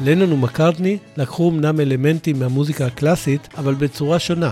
לנון 0.04 0.32
ומקארטני 0.32 0.98
לקחו 1.18 1.50
אמנם 1.50 1.80
אלמנטים 1.80 2.40
מהמוזיקה 2.40 2.86
הקלאסית, 2.86 3.48
אבל 3.58 3.74
בצורה 3.74 4.20
שונה. 4.20 4.52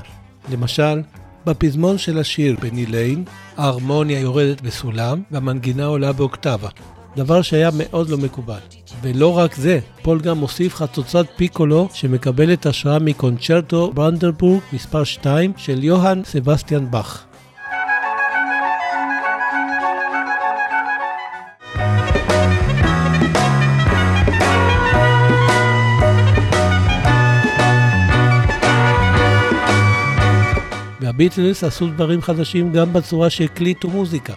למשל, 0.52 1.02
בפזמון 1.46 1.98
של 1.98 2.18
השיר 2.18 2.56
פני 2.62 2.86
ליין, 2.86 3.24
ההרמוניה 3.58 4.20
יורדת 4.20 4.62
בסולם 4.62 5.22
והמנגינה 5.32 5.86
עולה 5.86 6.12
באוקטבה. 6.12 6.70
דבר 7.16 7.42
שהיה 7.42 7.70
מאוד 7.78 8.10
לא 8.10 8.18
מקובל. 8.18 8.60
ולא 9.02 9.38
רק 9.38 9.56
זה, 9.56 9.80
פול 10.02 10.20
גם 10.20 10.38
מוסיף 10.38 10.76
חצוצרת 10.76 11.26
פיקולו 11.36 11.88
שמקבלת 11.94 12.66
השראה 12.66 13.00
מקונצ'רטו 13.00 13.92
ברנדנבורג 13.94 14.62
מספר 14.74 15.04
2 15.04 15.54
של 15.58 15.84
יוהאן 15.84 16.22
סבסטיאן 16.26 16.92
באך. 16.92 17.29
והביטלס 31.20 31.64
עשו 31.64 31.88
דברים 31.88 32.22
חדשים 32.22 32.72
גם 32.72 32.94
בצורה 32.94 33.30
שהקליטו 33.30 33.90
מוזיקה. 33.90 34.34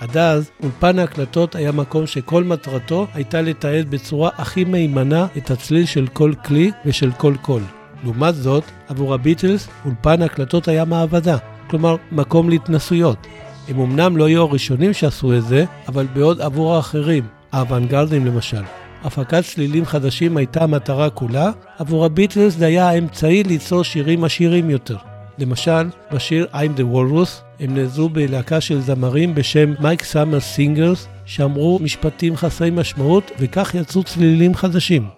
עד 0.00 0.16
אז, 0.16 0.50
אולפן 0.62 0.98
ההקלטות 0.98 1.54
היה 1.54 1.72
מקום 1.72 2.06
שכל 2.06 2.44
מטרתו 2.44 3.06
הייתה 3.14 3.42
לתעד 3.42 3.90
בצורה 3.90 4.30
הכי 4.36 4.64
מהימנה 4.64 5.26
את 5.36 5.50
הצליל 5.50 5.86
של 5.86 6.06
כל 6.06 6.32
כלי 6.44 6.70
ושל 6.86 7.10
כל 7.12 7.34
קול. 7.42 7.62
לעומת 8.04 8.34
זאת, 8.34 8.64
עבור 8.88 9.14
הביטלס, 9.14 9.68
אולפן 9.84 10.22
ההקלטות 10.22 10.68
היה 10.68 10.84
מעבדה, 10.84 11.36
כלומר, 11.70 11.96
מקום 12.12 12.48
להתנסויות. 12.48 13.26
הם 13.68 13.80
אמנם 13.80 14.16
לא 14.16 14.24
היו 14.24 14.42
הראשונים 14.42 14.92
שעשו 14.92 15.36
את 15.36 15.44
זה, 15.44 15.64
אבל 15.88 16.06
בעוד 16.14 16.40
עבור 16.40 16.74
האחרים, 16.74 17.24
האוונגרדים 17.52 18.26
למשל. 18.26 18.62
הפקת 19.04 19.44
צלילים 19.44 19.84
חדשים 19.84 20.36
הייתה 20.36 20.64
המטרה 20.64 21.10
כולה, 21.10 21.50
עבור 21.78 22.04
הביטלס 22.04 22.56
זה 22.56 22.66
היה 22.66 22.88
האמצעי 22.88 23.42
ליצור 23.42 23.82
שירים 23.82 24.24
עשירים 24.24 24.70
יותר. 24.70 25.11
למשל, 25.42 25.88
בשיר 26.12 26.46
I'm 26.52 26.78
the 26.78 26.94
Walrus, 26.94 27.42
הם 27.60 27.74
נעזרו 27.74 28.08
בלהקה 28.08 28.60
של 28.60 28.80
זמרים 28.80 29.34
בשם 29.34 29.74
מייק 29.80 30.02
סאמס 30.04 30.40
סינגרס, 30.40 31.08
שאמרו 31.24 31.78
משפטים 31.82 32.36
חסרי 32.36 32.70
משמעות, 32.70 33.30
וכך 33.38 33.74
יצאו 33.74 34.04
צלילים 34.04 34.54
חדשים. 34.54 35.08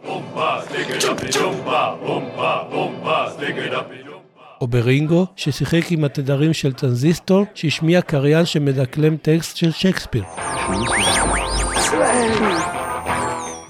או 4.61 4.67
ברינגו, 4.67 5.27
ששיחק 5.37 5.93
עם 5.93 6.05
התדרים 6.05 6.53
של 6.53 6.73
טרנזיסטור, 6.73 7.47
שהשמיע 7.55 8.03
קריין 8.03 8.45
שמדקלם 8.45 9.17
טקסט 9.17 9.57
של 9.57 9.71
שייקספיר. 9.71 10.25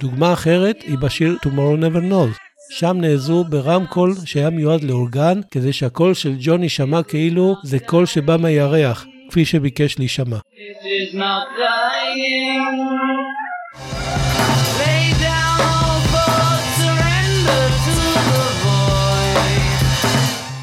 דוגמה 0.00 0.32
אחרת 0.32 0.76
היא 0.82 0.98
בשיר 0.98 1.36
Tomorrow 1.46 1.78
Never 1.80 2.10
Knows. 2.10 2.53
שם 2.78 2.96
נעזרו 3.00 3.44
ברמקול 3.44 4.14
שהיה 4.24 4.50
מיועד 4.50 4.84
לאורגן, 4.84 5.40
כדי 5.50 5.72
שהקול 5.72 6.14
של 6.14 6.36
ג'ון 6.40 6.62
יישמע 6.62 7.02
כאילו 7.02 7.54
זה 7.62 7.78
קול 7.78 8.06
שבא 8.06 8.36
מהירח, 8.36 9.06
כפי 9.30 9.44
שביקש 9.44 9.98
להישמע. 9.98 10.36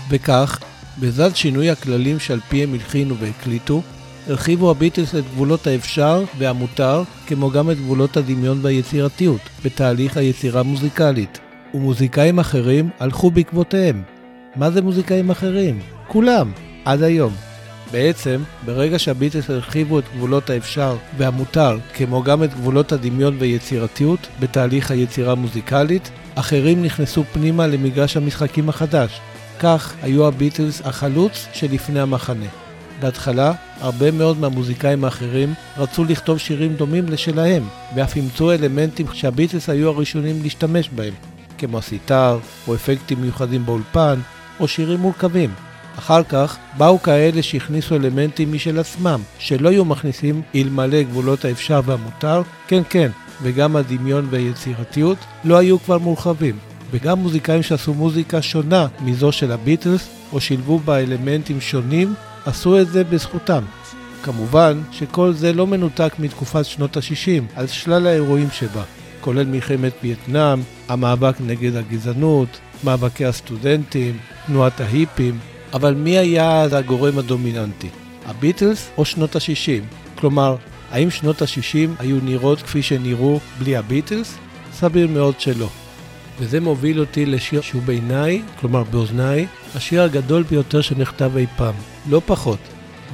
וכך, 0.10 0.60
בעזרת 0.98 1.36
שינוי 1.36 1.70
הכללים 1.70 2.20
שעל 2.20 2.40
פיהם 2.40 2.74
הלחינו 2.74 3.18
והקליטו, 3.18 3.82
הרחיבו 4.28 4.72
הביטלס 4.72 5.16
את 5.16 5.24
גבולות 5.24 5.68
האפשר 5.68 6.24
והמותר, 6.38 7.04
כמו 7.28 7.52
גם 7.52 7.72
את 7.72 7.78
גבולות 7.78 8.18
הדמיון 8.18 8.60
והיצירתיות, 8.62 9.42
בתהליך 9.66 10.18
היצירה 10.18 10.60
המוזיקלית, 10.60 11.40
ומוזיקאים 11.74 12.40
אחרים 12.40 12.90
הלכו 13.00 13.32
בעקבותיהם. 13.32 14.02
מה 14.56 14.72
זה 14.72 14.82
מוזיקאים 14.82 15.30
אחרים? 15.30 15.80
כולם, 16.08 16.52
עד 16.86 17.04
היום. 17.04 17.34
בעצם, 17.92 18.42
ברגע 18.66 19.00
שהביטלס 19.00 19.50
הרחיבו 19.50 20.00
את 20.00 20.04
גבולות 20.16 20.50
האפשר 20.50 20.96
והמותר, 21.18 21.78
כמו 21.94 22.24
גם 22.24 22.44
את 22.44 22.54
גבולות 22.54 22.92
הדמיון 22.92 23.36
ויצירתיות 23.40 24.28
בתהליך 24.40 24.92
היצירה 24.92 25.32
המוזיקלית, 25.32 26.12
אחרים 26.36 26.84
נכנסו 26.84 27.24
פנימה 27.24 27.68
למגרש 27.68 28.18
המשחקים 28.18 28.70
החדש. 28.70 29.20
כך 29.60 29.94
היו 30.02 30.28
הביטלס 30.28 30.82
החלוץ 30.86 31.48
שלפני 31.54 32.00
המחנה. 32.00 32.46
בהתחלה, 33.00 33.54
הרבה 33.82 34.12
מאוד 34.12 34.40
מהמוזיקאים 34.40 35.04
האחרים 35.04 35.54
רצו 35.78 36.04
לכתוב 36.04 36.38
שירים 36.38 36.74
דומים 36.74 37.10
לשלהם, 37.10 37.64
ואף 37.96 38.16
אימצו 38.16 38.52
אלמנטים 38.52 39.06
שהביטלס 39.14 39.70
היו 39.70 39.90
הראשונים 39.90 40.44
להשתמש 40.44 40.90
בהם, 40.96 41.14
כמו 41.62 41.78
הסיטר, 41.78 42.40
או 42.68 42.76
אפקטים 42.76 43.22
מיוחדים 43.22 43.66
באולפן, 43.66 44.20
או 44.60 44.68
שירים 44.68 45.00
מורכבים. 45.00 45.54
אחר 46.00 46.24
כך 46.24 46.58
באו 46.78 47.02
כאלה 47.02 47.44
שהכניסו 47.44 47.96
אלמנטים 47.96 48.54
משל 48.54 48.80
עצמם, 48.80 49.22
שלא 49.40 49.70
היו 49.70 49.86
מכניסים 49.86 50.42
אלמלא 50.56 51.02
גבולות 51.02 51.46
האפשר 51.46 51.82
והמותר, 51.86 52.42
כן 52.68 52.82
כן, 52.90 53.12
וגם 53.42 53.76
הדמיון 53.76 54.28
והיצירתיות 54.30 55.18
לא 55.44 55.58
היו 55.58 55.80
כבר 55.80 55.98
מורחבים. 55.98 56.58
וגם 56.92 57.20
מוזיקאים 57.20 57.64
שעשו 57.64 57.94
מוזיקה 57.94 58.42
שונה 58.42 58.88
מזו 59.00 59.32
של 59.32 59.52
הביטלס, 59.52 60.10
או 60.34 60.42
שילבו 60.42 60.80
בה 60.80 61.00
אלמנטים 61.00 61.62
שונים, 61.62 62.14
עשו 62.46 62.82
את 62.82 62.88
זה 62.88 63.04
בזכותם. 63.04 63.64
כמובן 64.24 64.82
שכל 64.92 65.34
זה 65.34 65.54
לא 65.54 65.68
מנותק 65.68 66.14
מתקופת 66.20 66.66
שנות 66.66 66.98
ה-60, 66.98 67.44
על 67.56 67.68
שלל 67.68 68.08
האירועים 68.08 68.48
שבה, 68.52 68.84
כולל 69.22 69.46
מלחמת 69.46 69.94
וייטנאם, 70.04 70.60
המאבק 70.90 71.36
נגד 71.40 71.76
הגזענות, 71.76 72.60
מאבקי 72.84 73.26
הסטודנטים, 73.26 74.18
תנועת 74.48 74.82
ההיפים, 74.82 75.40
אבל 75.74 75.94
מי 75.94 76.18
היה 76.18 76.62
אז 76.62 76.74
הגורם 76.74 77.18
הדומיננטי? 77.18 77.90
הביטלס 78.26 78.90
או 78.98 79.06
שנות 79.06 79.36
ה-60? 79.36 79.84
כלומר, 80.20 80.56
האם 80.92 81.10
שנות 81.10 81.42
ה-60 81.42 81.90
היו 82.00 82.18
נראות 82.24 82.62
כפי 82.62 82.82
שנראו 82.82 83.40
בלי 83.60 83.76
הביטלס? 83.76 84.38
סביר 84.74 85.08
מאוד 85.08 85.40
שלא. 85.40 85.70
וזה 86.40 86.60
מוביל 86.60 87.00
אותי 87.00 87.26
לשיר 87.26 87.62
שהוא 87.62 87.82
בעיניי, 87.82 88.42
כלומר 88.60 88.84
באוזניי, 88.84 89.48
השיר 89.76 90.02
הגדול 90.02 90.44
ביותר 90.44 90.82
שנכתב 90.82 91.38
אי 91.38 91.46
פעם. 91.58 91.76
לא 92.10 92.22
פחות. 92.26 92.60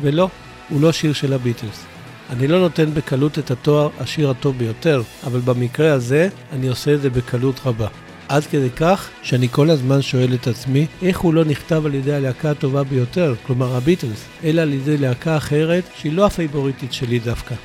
ולא, 0.01 0.29
הוא 0.69 0.81
לא 0.81 0.91
שיר 0.91 1.13
של 1.13 1.33
הביטלס. 1.33 1.96
אני 2.29 2.47
לא 2.47 2.59
נותן 2.59 2.93
בקלות 2.93 3.39
את 3.39 3.51
התואר 3.51 3.89
השיר 3.99 4.29
הטוב 4.29 4.57
ביותר, 4.57 5.01
אבל 5.23 5.39
במקרה 5.39 5.93
הזה 5.93 6.29
אני 6.51 6.67
עושה 6.67 6.93
את 6.93 7.01
זה 7.01 7.09
בקלות 7.09 7.59
רבה. 7.65 7.87
עד 8.29 8.43
כדי 8.43 8.69
כך 8.69 9.09
שאני 9.21 9.49
כל 9.49 9.69
הזמן 9.69 10.01
שואל 10.01 10.33
את 10.33 10.47
עצמי 10.47 10.87
איך 11.01 11.19
הוא 11.19 11.33
לא 11.33 11.45
נכתב 11.45 11.85
על 11.85 11.95
ידי 11.95 12.13
הלהקה 12.13 12.51
הטובה 12.51 12.83
ביותר, 12.83 13.35
כלומר 13.45 13.75
הביטלס, 13.75 14.25
אלא 14.43 14.61
על 14.61 14.73
ידי 14.73 14.97
להקה 14.97 15.37
אחרת 15.37 15.83
שהיא 15.97 16.13
לא 16.13 16.25
הפייבוריטית 16.25 16.93
שלי 16.93 17.19
דווקא. 17.19 17.55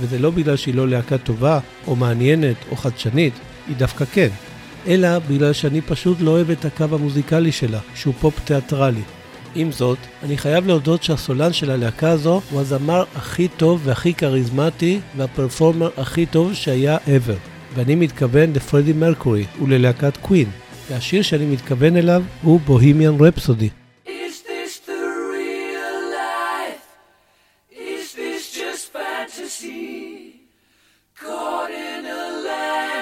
וזה 0.00 0.18
לא 0.18 0.30
בגלל 0.30 0.56
שהיא 0.56 0.74
לא 0.74 0.88
להקה 0.88 1.18
טובה, 1.18 1.58
או 1.86 1.96
מעניינת, 1.96 2.56
או 2.70 2.76
חדשנית, 2.76 3.34
היא 3.68 3.76
דווקא 3.76 4.04
כן. 4.12 4.28
אלא 4.86 5.18
בגלל 5.18 5.52
שאני 5.52 5.80
פשוט 5.80 6.20
לא 6.20 6.30
אוהב 6.30 6.50
את 6.50 6.64
הקו 6.64 6.84
המוזיקלי 6.92 7.52
שלה, 7.52 7.78
שהוא 7.94 8.14
פופ 8.20 8.40
תיאטרלי. 8.44 9.02
עם 9.54 9.72
זאת, 9.72 9.98
אני 10.22 10.38
חייב 10.38 10.66
להודות 10.66 11.02
שהסולן 11.02 11.52
של 11.52 11.70
הלהקה 11.70 12.10
הזו 12.10 12.40
הוא 12.50 12.60
הזמר 12.60 13.04
הכי 13.14 13.48
טוב 13.48 13.80
והכי 13.84 14.14
כריזמטי 14.14 15.00
והפרפורמר 15.16 15.90
הכי 15.96 16.26
טוב 16.26 16.54
שהיה 16.54 16.96
ever. 16.96 17.38
ואני 17.74 17.94
מתכוון 17.94 18.52
לפרדי 18.52 18.92
מרקורי 18.92 19.44
וללהקת 19.62 20.16
קווין. 20.16 20.50
והשיר 20.90 21.22
שאני 21.22 21.46
מתכוון 21.46 21.96
אליו 21.96 22.22
הוא 22.42 22.60
בוהימיאן 22.60 23.20
רפסודי. 23.20 23.68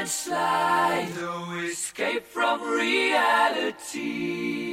Landslide, 0.03 1.13
no 1.21 1.35
escape 1.71 2.25
from 2.35 2.57
reality. 2.83 4.72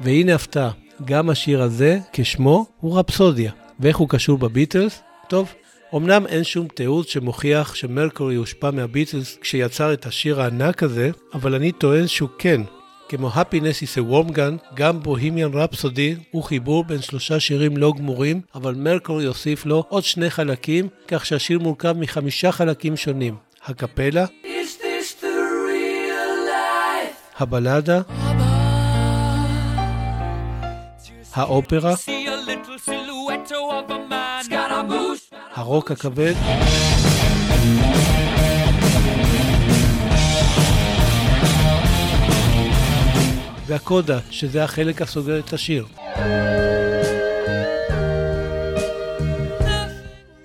והנה 0.00 0.34
הפתעה, 0.34 0.70
גם 1.04 1.30
השיר 1.30 1.62
הזה, 1.62 1.98
כשמו, 2.12 2.66
הוא 2.80 2.98
רפסודיה. 2.98 3.52
ואיך 3.80 3.96
הוא 3.96 4.08
קשור 4.08 4.38
בביטלס? 4.38 5.00
טוב, 5.28 5.54
אמנם 5.96 6.26
אין 6.26 6.44
שום 6.44 6.68
תיעוד 6.68 7.08
שמוכיח 7.08 7.74
שמרקורי 7.74 8.34
הושפע 8.34 8.70
מהביטלס 8.70 9.38
כשיצר 9.40 9.92
את 9.92 10.06
השיר 10.06 10.40
הענק 10.40 10.82
הזה, 10.82 11.10
אבל 11.34 11.54
אני 11.54 11.72
טוען 11.72 12.06
שהוא 12.06 12.28
כן. 12.38 12.60
כמו 13.08 13.30
Happiness 13.30 13.82
is 13.82 13.98
a 13.98 14.12
Warm 14.12 14.32
Gun, 14.32 14.74
גם 14.74 15.02
בוהימיאן 15.02 15.50
רפסודי 15.54 16.14
הוא 16.30 16.42
חיבור 16.44 16.84
בין 16.84 17.02
שלושה 17.02 17.40
שירים 17.40 17.76
לא 17.76 17.92
גמורים, 17.98 18.40
אבל 18.54 18.74
מרקורי 18.74 19.24
הוסיף 19.24 19.66
לו 19.66 19.84
עוד 19.88 20.04
שני 20.04 20.30
חלקים, 20.30 20.88
כך 21.08 21.26
שהשיר 21.26 21.58
מורכב 21.58 21.92
מחמישה 21.92 22.52
חלקים 22.52 22.96
שונים. 22.96 23.34
הקפלה? 23.66 24.24
הבלדה, 27.38 28.00
Scaramouche. 34.42 35.34
הרוק 35.54 35.90
הכבד, 35.90 36.34
והקודה, 43.66 44.18
שזה 44.30 44.64
החלק 44.64 45.02
הסוגר 45.02 45.38
את 45.38 45.52
השיר. 45.52 45.86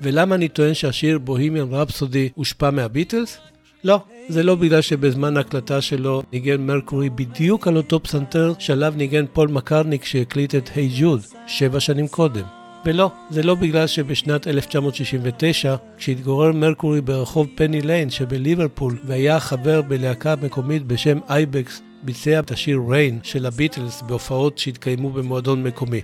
ולמה 0.02 0.36
אני 0.36 0.50
טוען 0.50 0.74
שהשיר 0.74 1.20
Bohemian 1.20 1.74
Rhapsody 1.74 2.30
הושפע 2.36 2.70
מהביטלס? 2.70 3.38
לא, 3.84 4.00
זה 4.28 4.44
לא 4.44 4.56
בגלל 4.56 4.82
שבזמן 4.82 5.38
ההקלטה 5.38 5.82
שלו 5.82 6.24
ניגן 6.34 6.62
מרקורי 6.62 7.10
בדיוק 7.10 7.68
על 7.68 7.78
אותו 7.78 8.04
פסנתר 8.04 8.54
שעליו 8.60 8.94
ניגן 8.98 9.26
פול 9.34 9.48
מקרני 9.48 10.00
כשהקליט 10.00 10.56
את 10.56 10.70
היי 10.76 10.90
hey 10.90 11.00
ג'וד, 11.00 11.22
שבע 11.48 11.80
שנים 11.80 12.08
קודם. 12.08 12.44
ולא, 12.86 13.12
זה 13.30 13.44
לא 13.44 13.56
בגלל 13.56 13.88
שבשנת 13.88 14.48
1969, 14.48 15.76
כשהתגורר 15.98 16.52
מרקורי 16.52 17.02
ברחוב 17.02 17.48
פני 17.56 17.82
ליין 17.82 18.10
שבליברפול 18.10 18.98
והיה 19.06 19.40
חבר 19.40 19.82
בלהקה 19.82 20.36
מקומית 20.42 20.88
בשם 20.88 21.18
אייבקס, 21.30 21.82
ביצע 22.04 22.40
את 22.40 22.52
השיר 22.52 22.80
Rain 22.90 23.20
של 23.24 23.46
הביטלס 23.46 24.02
בהופעות 24.02 24.58
שהתקיימו 24.58 25.10
במועדון 25.10 25.64
מקומי. 25.64 26.02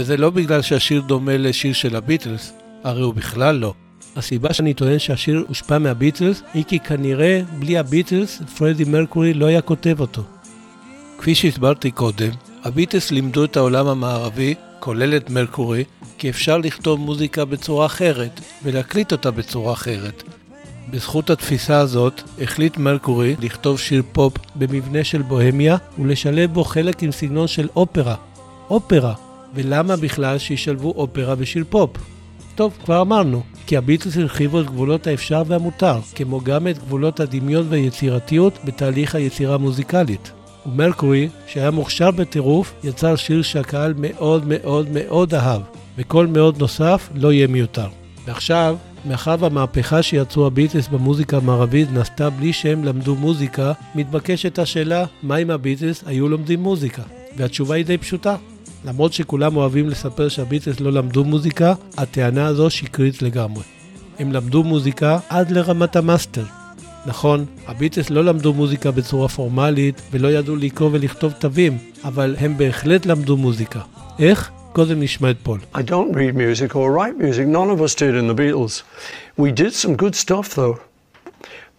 וזה 0.00 0.16
לא 0.16 0.30
בגלל 0.30 0.62
שהשיר 0.62 1.00
דומה 1.00 1.36
לשיר 1.36 1.72
של 1.72 1.96
הביטלס, 1.96 2.52
הרי 2.84 3.02
הוא 3.02 3.14
בכלל 3.14 3.56
לא. 3.56 3.74
הסיבה 4.16 4.52
שאני 4.52 4.74
טוען 4.74 4.98
שהשיר 4.98 5.44
הושפע 5.48 5.78
מהביטלס 5.78 6.42
היא 6.54 6.64
כי 6.64 6.78
כנראה 6.78 7.40
בלי 7.58 7.78
הביטלס 7.78 8.42
פרדי 8.58 8.84
מרקורי 8.84 9.34
לא 9.34 9.46
היה 9.46 9.60
כותב 9.60 9.96
אותו. 10.00 10.22
כפי 11.18 11.34
שהסברתי 11.34 11.90
קודם, 11.90 12.30
הביטלס 12.64 13.10
לימדו 13.10 13.44
את 13.44 13.56
העולם 13.56 13.86
המערבי, 13.86 14.54
כולל 14.78 15.16
את 15.16 15.30
מרקורי, 15.30 15.84
כי 16.18 16.30
אפשר 16.30 16.58
לכתוב 16.58 17.00
מוזיקה 17.00 17.44
בצורה 17.44 17.86
אחרת 17.86 18.40
ולהקליט 18.62 19.12
אותה 19.12 19.30
בצורה 19.30 19.72
אחרת. 19.72 20.22
בזכות 20.90 21.30
התפיסה 21.30 21.78
הזאת 21.78 22.22
החליט 22.42 22.76
מרקורי 22.76 23.36
לכתוב 23.40 23.78
שיר 23.78 24.02
פופ 24.12 24.34
במבנה 24.54 25.04
של 25.04 25.22
בוהמיה 25.22 25.76
ולשלב 25.98 26.52
בו 26.52 26.64
חלק 26.64 27.02
עם 27.02 27.12
סגנון 27.12 27.48
של 27.48 27.68
אופרה. 27.76 28.14
אופרה! 28.70 29.29
ולמה 29.54 29.96
בכלל 29.96 30.38
שישלבו 30.38 30.90
אופרה 30.96 31.34
בשיר 31.34 31.64
פופ? 31.70 31.90
טוב, 32.54 32.78
כבר 32.84 33.00
אמרנו, 33.00 33.42
כי 33.66 33.76
הביטלס 33.76 34.16
הרחיבו 34.16 34.60
את 34.60 34.66
גבולות 34.66 35.06
האפשר 35.06 35.42
והמותר, 35.46 35.98
כמו 36.14 36.40
גם 36.40 36.68
את 36.68 36.78
גבולות 36.78 37.20
הדמיון 37.20 37.66
והיצירתיות 37.68 38.58
בתהליך 38.64 39.14
היצירה 39.14 39.54
המוזיקלית. 39.54 40.32
ומרקורי, 40.66 41.28
שהיה 41.46 41.70
מוכשר 41.70 42.10
בטירוף, 42.10 42.74
יצר 42.84 43.16
שיר 43.16 43.42
שהקהל 43.42 43.94
מאוד 43.96 44.46
מאוד 44.46 44.88
מאוד 44.92 45.34
אהב, 45.34 45.62
וכל 45.98 46.26
מאוד 46.26 46.58
נוסף 46.58 47.08
לא 47.14 47.32
יהיה 47.32 47.46
מיותר. 47.46 47.88
ועכשיו, 48.26 48.76
מאחר 49.04 49.36
והמהפכה 49.38 50.02
שיצרו 50.02 50.46
הביטלס 50.46 50.88
במוזיקה 50.88 51.36
המערבית 51.36 51.92
נעשתה 51.92 52.30
בלי 52.30 52.52
שהם 52.52 52.84
למדו 52.84 53.14
מוזיקה, 53.14 53.72
מתבקשת 53.94 54.58
השאלה, 54.58 55.04
מה 55.22 55.36
אם 55.36 55.50
הביטלס 55.50 56.04
היו 56.06 56.28
לומדים 56.28 56.60
מוזיקה? 56.60 57.02
והתשובה 57.36 57.74
היא 57.74 57.84
די 57.84 57.98
פשוטה. 57.98 58.36
למרות 58.84 59.12
שכולם 59.12 59.56
אוהבים 59.56 59.88
לספר 59.88 60.28
שהביטלס 60.28 60.80
לא 60.80 60.92
למדו 60.92 61.24
מוזיקה, 61.24 61.74
הטענה 61.96 62.46
הזו 62.46 62.70
שקרית 62.70 63.22
לגמרי. 63.22 63.62
הם 64.18 64.32
למדו 64.32 64.62
מוזיקה 64.62 65.18
עד 65.28 65.50
לרמת 65.50 65.96
המאסטר. 65.96 66.44
נכון, 67.06 67.44
הביטלס 67.66 68.10
לא 68.10 68.24
למדו 68.24 68.52
מוזיקה 68.52 68.90
בצורה 68.90 69.28
פורמלית 69.28 70.02
ולא 70.10 70.28
ידעו 70.28 70.56
לקרוא 70.56 70.88
ולכתוב 70.92 71.32
תווים, 71.32 71.78
אבל 72.04 72.36
הם 72.38 72.58
בהחלט 72.58 73.06
למדו 73.06 73.36
מוזיקה. 73.36 73.80
איך? 74.18 74.50
קודם 74.72 75.00
נשמע 75.00 75.30
את 75.30 75.36
פול. 75.42 75.60
I 75.74 75.78
don't 75.78 76.14
read 76.14 76.34
music 76.34 76.74
or 76.74 76.92
write 76.92 77.18
music. 77.18 77.46
None 77.46 77.70
of 77.70 77.80
us 77.80 77.94
did 77.94 78.14
in 78.14 78.28
the 78.28 78.34
Beatles. 78.34 78.82
We 79.38 79.50
did 79.62 79.74
some 79.74 79.96
good 79.96 80.14
stuff 80.14 80.54
though, 80.54 80.78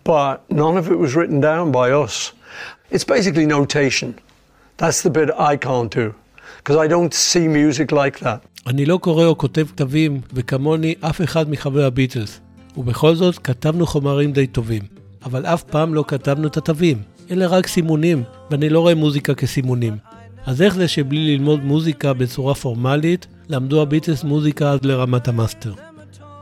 but 0.04 0.36
none 0.50 0.76
of 0.78 0.92
it 0.92 0.98
was 1.04 1.16
written 1.16 1.40
down 1.40 1.72
by 1.72 1.88
us. 2.04 2.34
It's 2.92 3.06
basically 3.16 3.46
notation. 3.46 4.10
That's 4.78 5.02
the 5.06 5.12
bit 5.18 5.30
I 5.52 5.54
can't 5.68 5.92
do 6.02 6.14
because 6.64 6.78
I 6.78 6.88
don't 6.88 7.14
see 7.14 7.48
music 7.48 7.92
like 7.92 8.24
that. 8.24 8.68
אני 8.68 8.86
לא 8.86 8.98
קורא 8.98 9.26
או 9.26 9.38
כותב 9.38 9.66
תווים, 9.76 10.22
וכמוני 10.34 10.96
אף 11.02 11.22
אחד 11.22 11.50
מחברי 11.50 11.84
הביטלס. 11.84 12.40
ובכל 12.78 13.16
זאת, 13.16 13.38
כתבנו 13.38 13.86
חומרים 13.86 14.32
די 14.32 14.48
טובים. 14.48 14.82
אבל 15.26 15.46
אף 15.46 15.64
פעם 15.64 15.94
לא 15.94 16.06
כתבנו 16.08 16.48
את 16.48 16.58
התווים. 16.58 16.98
אלה 17.32 17.48
רק 17.48 17.68
סימונים, 17.68 18.24
ואני 18.52 18.70
לא 18.70 18.80
רואה 18.80 18.96
מוזיקה 18.96 19.34
כסימונים. 19.34 19.98
אז 20.46 20.62
איך 20.62 20.76
זה 20.76 20.88
שבלי 20.88 21.38
ללמוד 21.38 21.64
מוזיקה 21.64 22.14
בצורה 22.14 22.56
פורמלית, 22.56 23.28
למדו 23.50 23.82
הביטלס 23.82 24.24
מוזיקה 24.24 24.72
עד 24.72 24.86
לרמת 24.86 25.28
המאסטר? 25.28 25.74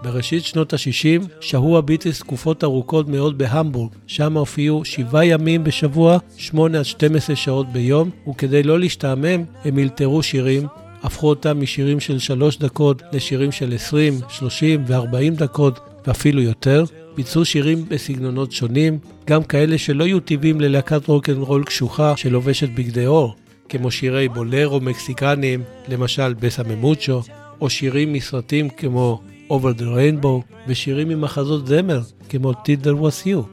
בראשית 0.04 0.46
שנות 0.46 0.74
ה-60 0.74 1.28
שהו 1.42 1.78
הביטלס 1.78 2.20
תקופות 2.20 2.64
ארוכות 2.64 3.08
מאוד 3.08 3.38
בהמבורג, 3.38 3.92
שם 4.08 4.38
הופיעו 4.38 4.86
שבעה 4.86 5.26
ימים 5.26 5.64
בשבוע, 5.64 6.18
8 6.38 6.80
עד 6.80 6.86
12 6.86 7.36
שעות 7.36 7.68
ביום, 7.72 8.10
וכדי 8.30 8.64
לא 8.64 8.80
להשתעמם, 8.80 9.44
הם 9.66 9.80
אלתרו 9.80 10.24
שירים, 10.24 10.68
הפכו 11.04 11.30
אותם 11.30 11.62
משירים 11.62 12.00
של 12.00 12.20
3 12.20 12.58
דקות 12.58 13.02
לשירים 13.12 13.52
של 13.52 13.76
20, 13.76 14.14
30 14.30 14.84
ו-40 14.88 15.32
דקות, 15.36 15.80
ואפילו 16.08 16.42
יותר. 16.42 16.84
ביצעו 17.16 17.46
שירים 17.46 17.86
בסגנונות 17.90 18.52
שונים, 18.52 19.00
גם 19.28 19.44
כאלה 19.44 19.78
שלא 19.78 20.04
יהיו 20.04 20.20
טבעיים 20.20 20.62
ללהקת 20.62 21.08
רוקנרול 21.08 21.64
קשוחה 21.64 22.18
שלובשת 22.18 22.70
בגדי 22.70 23.06
עור, 23.06 23.36
כמו 23.70 23.92
שירי 23.92 24.30
בולרו 24.30 24.80
מקסיקנים, 24.80 25.64
למשל 25.88 26.34
בסה 26.34 26.64
ממוצ'ו, 26.64 27.22
או 27.62 27.70
שירים 27.70 28.14
מסרטים 28.14 28.70
כמו 28.70 29.22
Over 29.50 29.80
the 29.80 29.84
Rainbow, 29.84 30.54
ושירים 30.68 31.10
ממחזות 31.10 31.68
זמר, 31.68 32.02
כמו 32.30 32.52
Tinder 32.52 33.02
Was 33.02 33.28
You. 33.28 33.44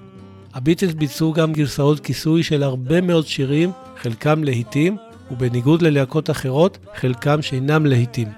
הביטלס 0.55 0.95
ביצעו 0.95 1.33
גם 1.33 1.53
גרסאות 1.53 2.01
כיסוי 2.01 2.43
של 2.43 2.63
הרבה 2.63 3.01
מאוד 3.01 3.27
שירים, 3.27 3.71
חלקם 3.97 4.45
להיטים, 4.45 4.97
ובניגוד 5.31 5.83
ללהקות 5.83 6.31
אחרות, 6.31 6.79
חלקם 6.97 7.43
שאינם 7.43 7.87
להיטים. 7.87 8.29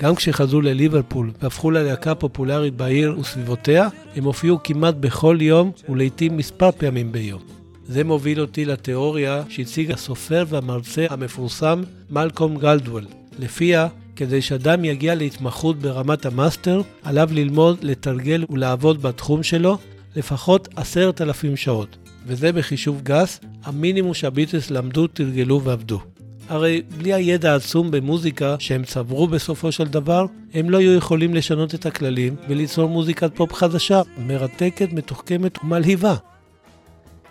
גם 0.00 0.14
כשחזרו 0.14 0.60
לליברפול 0.60 1.30
והפכו 1.42 1.70
ללהקה 1.70 2.14
פופולרית 2.14 2.74
בעיר 2.74 3.16
וסביבותיה, 3.20 3.88
הם 4.16 4.24
הופיעו 4.24 4.62
כמעט 4.64 4.94
בכל 4.94 5.38
יום 5.40 5.70
ולעיתים 5.88 6.36
מספר 6.36 6.70
פעמים 6.72 7.12
ביום. 7.12 7.40
זה 7.86 8.04
מוביל 8.04 8.40
אותי 8.40 8.64
לתיאוריה 8.64 9.42
שהציג 9.48 9.92
הסופר 9.92 10.44
והמרצה 10.48 11.06
המפורסם 11.10 11.82
מלקולם 12.10 12.56
גלדוול, 12.56 13.04
לפיה 13.38 13.88
כדי 14.18 14.42
שאדם 14.42 14.84
יגיע 14.84 15.14
להתמחות 15.14 15.78
ברמת 15.78 16.26
המאסטר, 16.26 16.82
עליו 17.02 17.28
ללמוד, 17.32 17.78
לתרגל 17.82 18.44
ולעבוד 18.50 19.02
בתחום 19.02 19.42
שלו 19.42 19.78
לפחות 20.16 20.68
עשרת 20.76 21.20
אלפים 21.20 21.56
שעות, 21.56 21.96
וזה 22.26 22.52
בחישוב 22.52 23.00
גס, 23.02 23.40
המינימום 23.64 24.14
שהביטלס 24.14 24.70
למדו, 24.70 25.06
תרגלו 25.06 25.62
ועבדו. 25.62 26.00
הרי 26.48 26.82
בלי 26.98 27.14
הידע 27.14 27.52
העצום 27.52 27.90
במוזיקה 27.90 28.56
שהם 28.58 28.84
צברו 28.84 29.26
בסופו 29.26 29.72
של 29.72 29.84
דבר, 29.84 30.26
הם 30.54 30.70
לא 30.70 30.78
היו 30.78 30.92
יכולים 30.92 31.34
לשנות 31.34 31.74
את 31.74 31.86
הכללים 31.86 32.36
וליצור 32.48 32.88
מוזיקת 32.88 33.30
פופ 33.34 33.52
חדשה, 33.52 34.02
מרתקת, 34.26 34.92
מתוחכמת 34.92 35.58
ומלהיבה. 35.64 36.14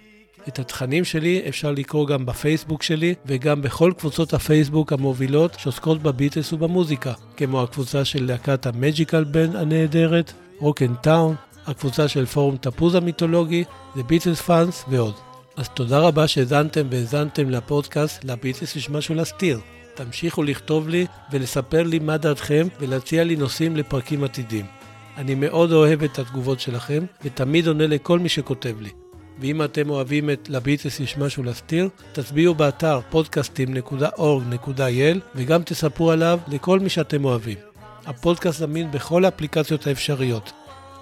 את 0.47 0.59
התכנים 0.59 1.05
שלי 1.05 1.41
אפשר 1.49 1.71
לקרוא 1.71 2.07
גם 2.07 2.25
בפייסבוק 2.25 2.83
שלי 2.83 3.15
וגם 3.25 3.61
בכל 3.61 3.93
קבוצות 3.97 4.33
הפייסבוק 4.33 4.93
המובילות 4.93 5.55
שעוסקות 5.57 6.03
בביטלס 6.03 6.53
ובמוזיקה, 6.53 7.13
כמו 7.37 7.63
הקבוצה 7.63 8.05
של 8.05 8.25
להקת 8.25 8.65
המג'יקל 8.65 9.23
בן 9.23 9.55
הנהדרת, 9.55 10.33
רוקן 10.59 10.93
טאון, 10.95 11.35
הקבוצה 11.67 12.07
של 12.07 12.25
פורום 12.25 12.57
תפוז 12.57 12.95
המיתולוגי, 12.95 13.63
The 13.95 13.99
Beatles 13.99 14.47
Fans 14.47 14.89
ועוד. 14.89 15.13
אז 15.55 15.69
תודה 15.69 15.99
רבה 15.99 16.27
שהאזנתם 16.27 16.87
והאזנתם 16.89 17.49
לפודקאסט 17.49 18.23
לביטלס 18.23 18.75
יש 18.75 18.89
משהו 18.89 19.15
להסתיר. 19.15 19.59
תמשיכו 19.95 20.43
לכתוב 20.43 20.89
לי 20.89 21.05
ולספר 21.31 21.83
לי 21.83 21.99
מה 21.99 22.17
דעתכם 22.17 22.67
ולהציע 22.79 23.23
לי 23.23 23.35
נושאים 23.35 23.75
לפרקים 23.75 24.23
עתידים. 24.23 24.65
אני 25.17 25.35
מאוד 25.35 25.71
אוהב 25.71 26.03
את 26.03 26.19
התגובות 26.19 26.59
שלכם 26.59 27.05
ותמיד 27.23 27.67
עונה 27.67 27.87
לכל 27.87 28.19
מי 28.19 28.29
שכותב 28.29 28.81
לי. 28.81 28.89
ואם 29.39 29.63
אתם 29.63 29.89
אוהבים 29.89 30.29
את 30.29 30.49
לביטלס 30.49 30.99
יש 30.99 31.17
משהו 31.17 31.43
להסתיר, 31.43 31.89
תצביעו 32.11 32.55
באתר 32.55 32.99
podcastim.org.il 33.11 35.19
וגם 35.35 35.63
תספרו 35.63 36.11
עליו 36.11 36.39
לכל 36.47 36.79
מי 36.79 36.89
שאתם 36.89 37.25
אוהבים. 37.25 37.57
הפודקאסט 38.05 38.59
זמין 38.59 38.91
בכל 38.91 39.25
האפליקציות 39.25 39.87
האפשריות. 39.87 40.51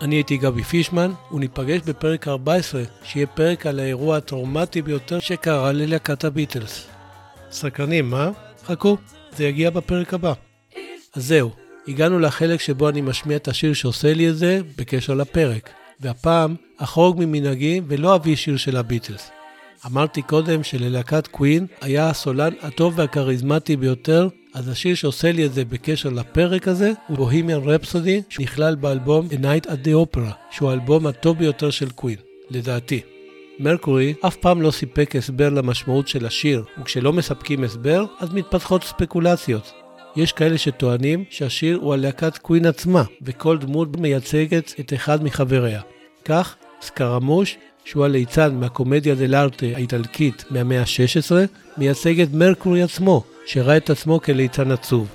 אני 0.01 0.15
הייתי 0.15 0.37
גבי 0.37 0.63
פישמן, 0.63 1.11
וניפגש 1.31 1.81
בפרק 1.85 2.27
14, 2.27 2.83
שיהיה 3.03 3.27
פרק 3.27 3.65
על 3.65 3.79
האירוע 3.79 4.17
הטראומטי 4.17 4.81
ביותר 4.81 5.19
שקרה 5.19 5.71
ללהקת 5.71 6.23
הביטלס. 6.23 6.87
סקרנים, 7.51 8.09
מה? 8.09 8.29
חכו, 8.65 8.97
זה 9.35 9.45
יגיע 9.45 9.69
בפרק 9.69 10.13
הבא. 10.13 10.33
אז 11.15 11.25
זהו, 11.25 11.51
הגענו 11.87 12.19
לחלק 12.19 12.59
שבו 12.59 12.89
אני 12.89 13.01
משמיע 13.01 13.37
את 13.37 13.47
השיר 13.47 13.73
שעושה 13.73 14.13
לי 14.13 14.29
את 14.29 14.37
זה 14.37 14.59
בקשר 14.77 15.13
לפרק. 15.13 15.69
והפעם 15.99 16.55
אחרוג 16.77 17.19
ממנהגי 17.19 17.81
ולא 17.87 18.15
אביא 18.15 18.35
שיר 18.35 18.57
של 18.57 18.77
הביטלס. 18.77 19.31
אמרתי 19.85 20.21
קודם 20.21 20.63
שללהקת 20.63 21.27
קווין 21.27 21.65
היה 21.81 22.09
הסולן 22.09 22.53
הטוב 22.61 22.93
והכריזמטי 22.97 23.75
ביותר, 23.75 24.27
אז 24.53 24.67
השיר 24.69 24.95
שעושה 24.95 25.31
לי 25.31 25.45
את 25.45 25.53
זה 25.53 25.65
בקשר 25.65 26.09
לפרק 26.09 26.67
הזה 26.67 26.91
הוא 27.07 27.17
בוהימיאן 27.17 27.59
רפסודי, 27.63 28.21
שנכלל 28.29 28.75
באלבום 28.75 29.27
A 29.27 29.33
Night 29.33 29.65
at 29.65 29.87
the 29.87 30.15
Opera, 30.15 30.31
שהוא 30.51 30.69
האלבום 30.69 31.07
הטוב 31.07 31.37
ביותר 31.37 31.69
של 31.69 31.89
קווין, 31.89 32.15
לדעתי. 32.49 33.01
מרקורי 33.59 34.13
אף 34.21 34.35
פעם 34.35 34.61
לא 34.61 34.71
סיפק 34.71 35.15
הסבר 35.15 35.49
למשמעות 35.49 36.07
של 36.07 36.25
השיר, 36.25 36.63
וכשלא 36.81 37.13
מספקים 37.13 37.63
הסבר, 37.63 38.05
אז 38.19 38.33
מתפתחות 38.33 38.83
ספקולציות. 38.83 39.71
יש 40.15 40.31
כאלה 40.31 40.57
שטוענים 40.57 41.23
שהשיר 41.29 41.77
הוא 41.81 41.93
על 41.93 41.99
להקת 41.99 42.37
קווין 42.37 42.65
עצמה, 42.65 43.03
וכל 43.21 43.57
דמות 43.57 43.97
מייצגת 43.97 44.73
את 44.79 44.93
אחד 44.93 45.23
מחבריה. 45.23 45.81
כך, 46.25 46.55
סקרמוש, 46.81 47.57
שהוא 47.85 48.05
הליצן 48.05 48.55
מהקומדיה 48.55 49.15
דל 49.15 49.35
ארטה 49.35 49.65
האיטלקית 49.65 50.45
מהמאה 50.49 50.81
ה-16, 50.81 51.31
מייצג 51.77 52.21
את 52.21 52.33
מרקורי 52.33 52.83
עצמו, 52.83 53.23
שראה 53.51 53.77
את 53.77 53.89
עצמו 53.89 54.21
כליצן 54.21 54.71
עצוב. 54.71 55.07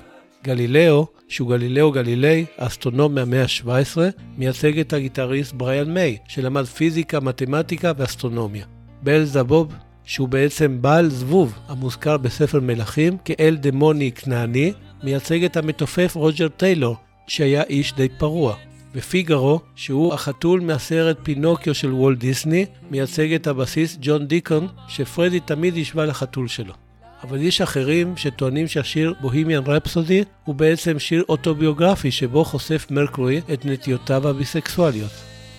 גלילאו, 0.43 1.07
שהוא 1.27 1.49
גלילאו 1.49 1.91
גלילי, 1.91 2.45
אסטרונום 2.57 3.15
מהמאה 3.15 3.41
ה-17, 3.41 3.97
מייצג 4.37 4.79
את 4.79 4.93
הגיטריסט 4.93 5.53
בריאן 5.53 5.93
מיי, 5.93 6.17
שלמד 6.27 6.65
פיזיקה, 6.65 7.19
מתמטיקה 7.19 7.91
ואסטרונומיה. 7.97 8.65
בל 9.03 9.23
זבוב, 9.23 9.73
שהוא 10.03 10.27
בעצם 10.27 10.81
בעל 10.81 11.09
זבוב, 11.09 11.53
המוזכר 11.67 12.17
בספר 12.17 12.59
מלכים 12.59 13.17
כאל 13.25 13.57
דמוני 13.59 14.11
כנעני, 14.11 14.73
מייצג 15.03 15.43
את 15.43 15.57
המתופף 15.57 16.15
רוג'ר 16.15 16.47
טיילור, 16.47 16.95
שהיה 17.27 17.63
איש 17.63 17.93
די 17.93 18.09
פרוע. 18.17 18.55
ופיגארו, 18.95 19.59
שהוא 19.75 20.13
החתול 20.13 20.61
מהסרט 20.61 21.17
פינוקיו 21.23 21.75
של 21.75 21.93
וולט 21.93 22.17
דיסני, 22.17 22.65
מייצג 22.91 23.33
את 23.33 23.47
הבסיס 23.47 23.97
ג'ון 24.01 24.27
דיקון, 24.27 24.67
שפרדי 24.87 25.39
תמיד 25.39 25.77
השווה 25.77 26.05
לחתול 26.05 26.47
שלו. 26.47 26.86
אבל 27.29 27.41
יש 27.41 27.61
אחרים 27.61 28.17
שטוענים 28.17 28.67
שהשיר 28.67 29.13
בוהימיאן 29.21 29.63
רפסודי 29.65 30.23
הוא 30.45 30.55
בעצם 30.55 30.99
שיר 30.99 31.23
אוטוביוגרפי 31.29 32.11
שבו 32.11 32.43
חושף 32.43 32.87
מרקורי 32.89 33.41
את 33.53 33.65
נטיותיו 33.65 34.27
הביסקסואליות. 34.27 35.11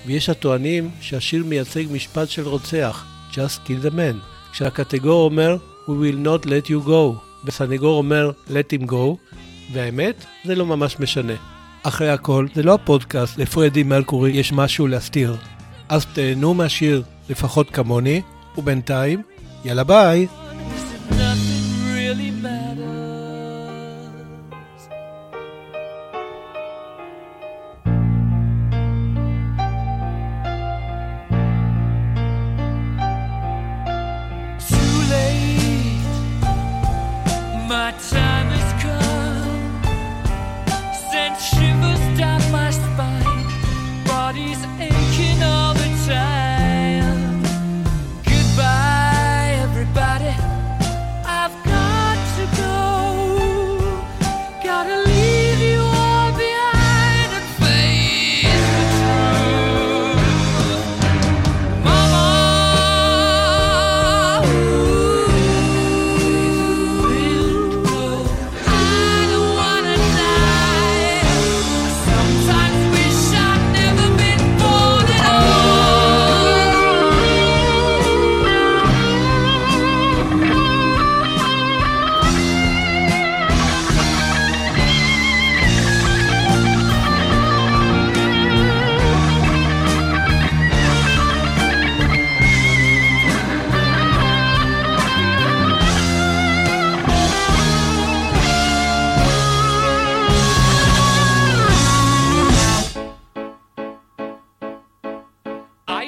ויש 0.06 0.28
הטוענים 0.28 0.90
שהשיר 1.00 1.44
מייצג 1.44 1.84
משפט 1.90 2.28
של 2.28 2.48
רוצח, 2.48 3.06
Just 3.32 3.66
kill 3.66 3.86
the 3.86 3.90
man, 3.90 4.16
כשהקטגור 4.52 5.24
אומר 5.24 5.56
We 5.86 5.90
will 5.90 6.26
not 6.26 6.46
let 6.46 6.68
you 6.68 6.88
go, 6.88 7.18
וסנגור 7.44 7.98
אומר 7.98 8.30
let 8.48 8.80
him 8.80 8.90
go, 8.90 9.34
והאמת, 9.72 10.24
זה 10.44 10.54
לא 10.54 10.66
ממש 10.66 10.96
משנה. 11.00 11.34
אחרי 11.82 12.10
הכל, 12.10 12.46
זה 12.54 12.62
לא 12.62 12.74
הפודקאסט, 12.74 13.38
לפרדי 13.38 13.82
מרקורי 13.82 14.30
יש 14.30 14.52
משהו 14.52 14.86
להסתיר. 14.86 15.36
אז 15.88 16.06
תהנו 16.06 16.54
מהשיר, 16.54 17.02
לפחות 17.30 17.70
כמוני, 17.70 18.22
ובינתיים, 18.58 19.22
יאללה 19.64 19.84
ביי! 19.84 20.26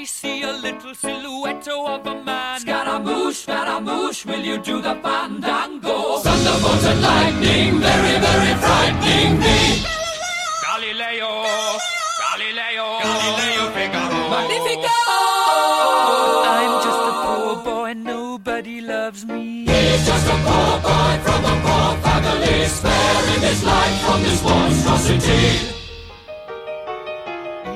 I 0.01 0.05
see 0.05 0.43
a 0.45 0.53
little 0.53 0.95
silhouette 0.95 1.69
of 1.69 2.07
a 2.07 2.25
man. 2.25 2.61
Scaramouche, 2.61 3.37
Scaramouche, 3.37 4.25
will 4.25 4.41
you 4.41 4.57
do 4.57 4.81
the 4.81 4.95
fandango? 5.03 6.21
Thunderbolt 6.25 6.85
and 6.91 7.03
lightning, 7.03 7.81
very, 7.81 8.17
very 8.27 8.55
frightening 8.65 9.39
me. 9.39 9.85
Galileo, 10.65 11.33
Galileo, 12.23 12.87
Galileo 13.05 13.65
Figaro. 13.77 14.21
Magnifico! 14.33 14.97
I'm 16.57 16.73
just 16.87 17.03
a 17.11 17.15
poor 17.23 17.53
boy, 17.63 17.93
nobody 17.93 18.81
loves 18.81 19.27
me. 19.27 19.67
He's 19.67 20.07
just 20.07 20.27
a 20.27 20.37
poor 20.49 20.81
boy 20.81 21.15
from 21.27 21.45
a 21.45 21.55
poor 21.61 21.91
family, 22.01 22.65
sparing 22.65 23.43
his 23.43 23.63
life 23.65 24.01
from 24.01 24.23
this 24.23 24.43
monstrosity. 24.43 25.77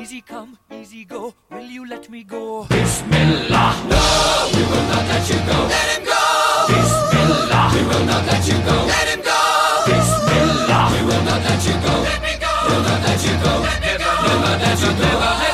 Easy 0.01 0.23
come, 0.23 0.59
easy 0.73 1.05
go. 1.05 1.35
Will 1.65 1.71
you 1.71 1.87
let 1.89 2.11
me 2.11 2.23
go? 2.25 2.67
Bismillah. 2.69 3.73
No, 3.89 4.51
we 4.53 4.63
will 4.69 4.87
not 4.93 5.05
let 5.09 5.25
you 5.31 5.37
go. 5.49 5.59
Let 5.73 5.97
him 5.97 6.05
go. 6.05 6.21
Bismillah. 6.69 7.71
We 7.73 7.81
will 7.89 8.05
not 8.05 8.27
let 8.27 8.47
you 8.47 8.59
go. 8.69 8.77
Let 8.85 9.09
him 9.09 9.21
go. 9.25 9.41
Bismillah. 9.89 10.93
We 10.93 11.01
will 11.09 11.25
not 11.25 11.41
let 11.41 11.65
you 11.65 11.73
go. 11.81 11.95
Let 12.05 12.21
me 12.21 12.35
go. 12.39 12.53
We'll 12.69 12.83
not 12.83 13.01
let 13.09 13.25
you 13.25 13.33
go. 13.41 13.53
Let 13.65 13.81
me 13.81 13.93
go. 13.97 14.11
We'll 14.25 14.41
not 14.45 14.61
let 14.61 14.79
you 14.79 14.93
go. 14.93 15.09
Let 15.09 15.41
me 15.41 15.49
go. 15.49 15.54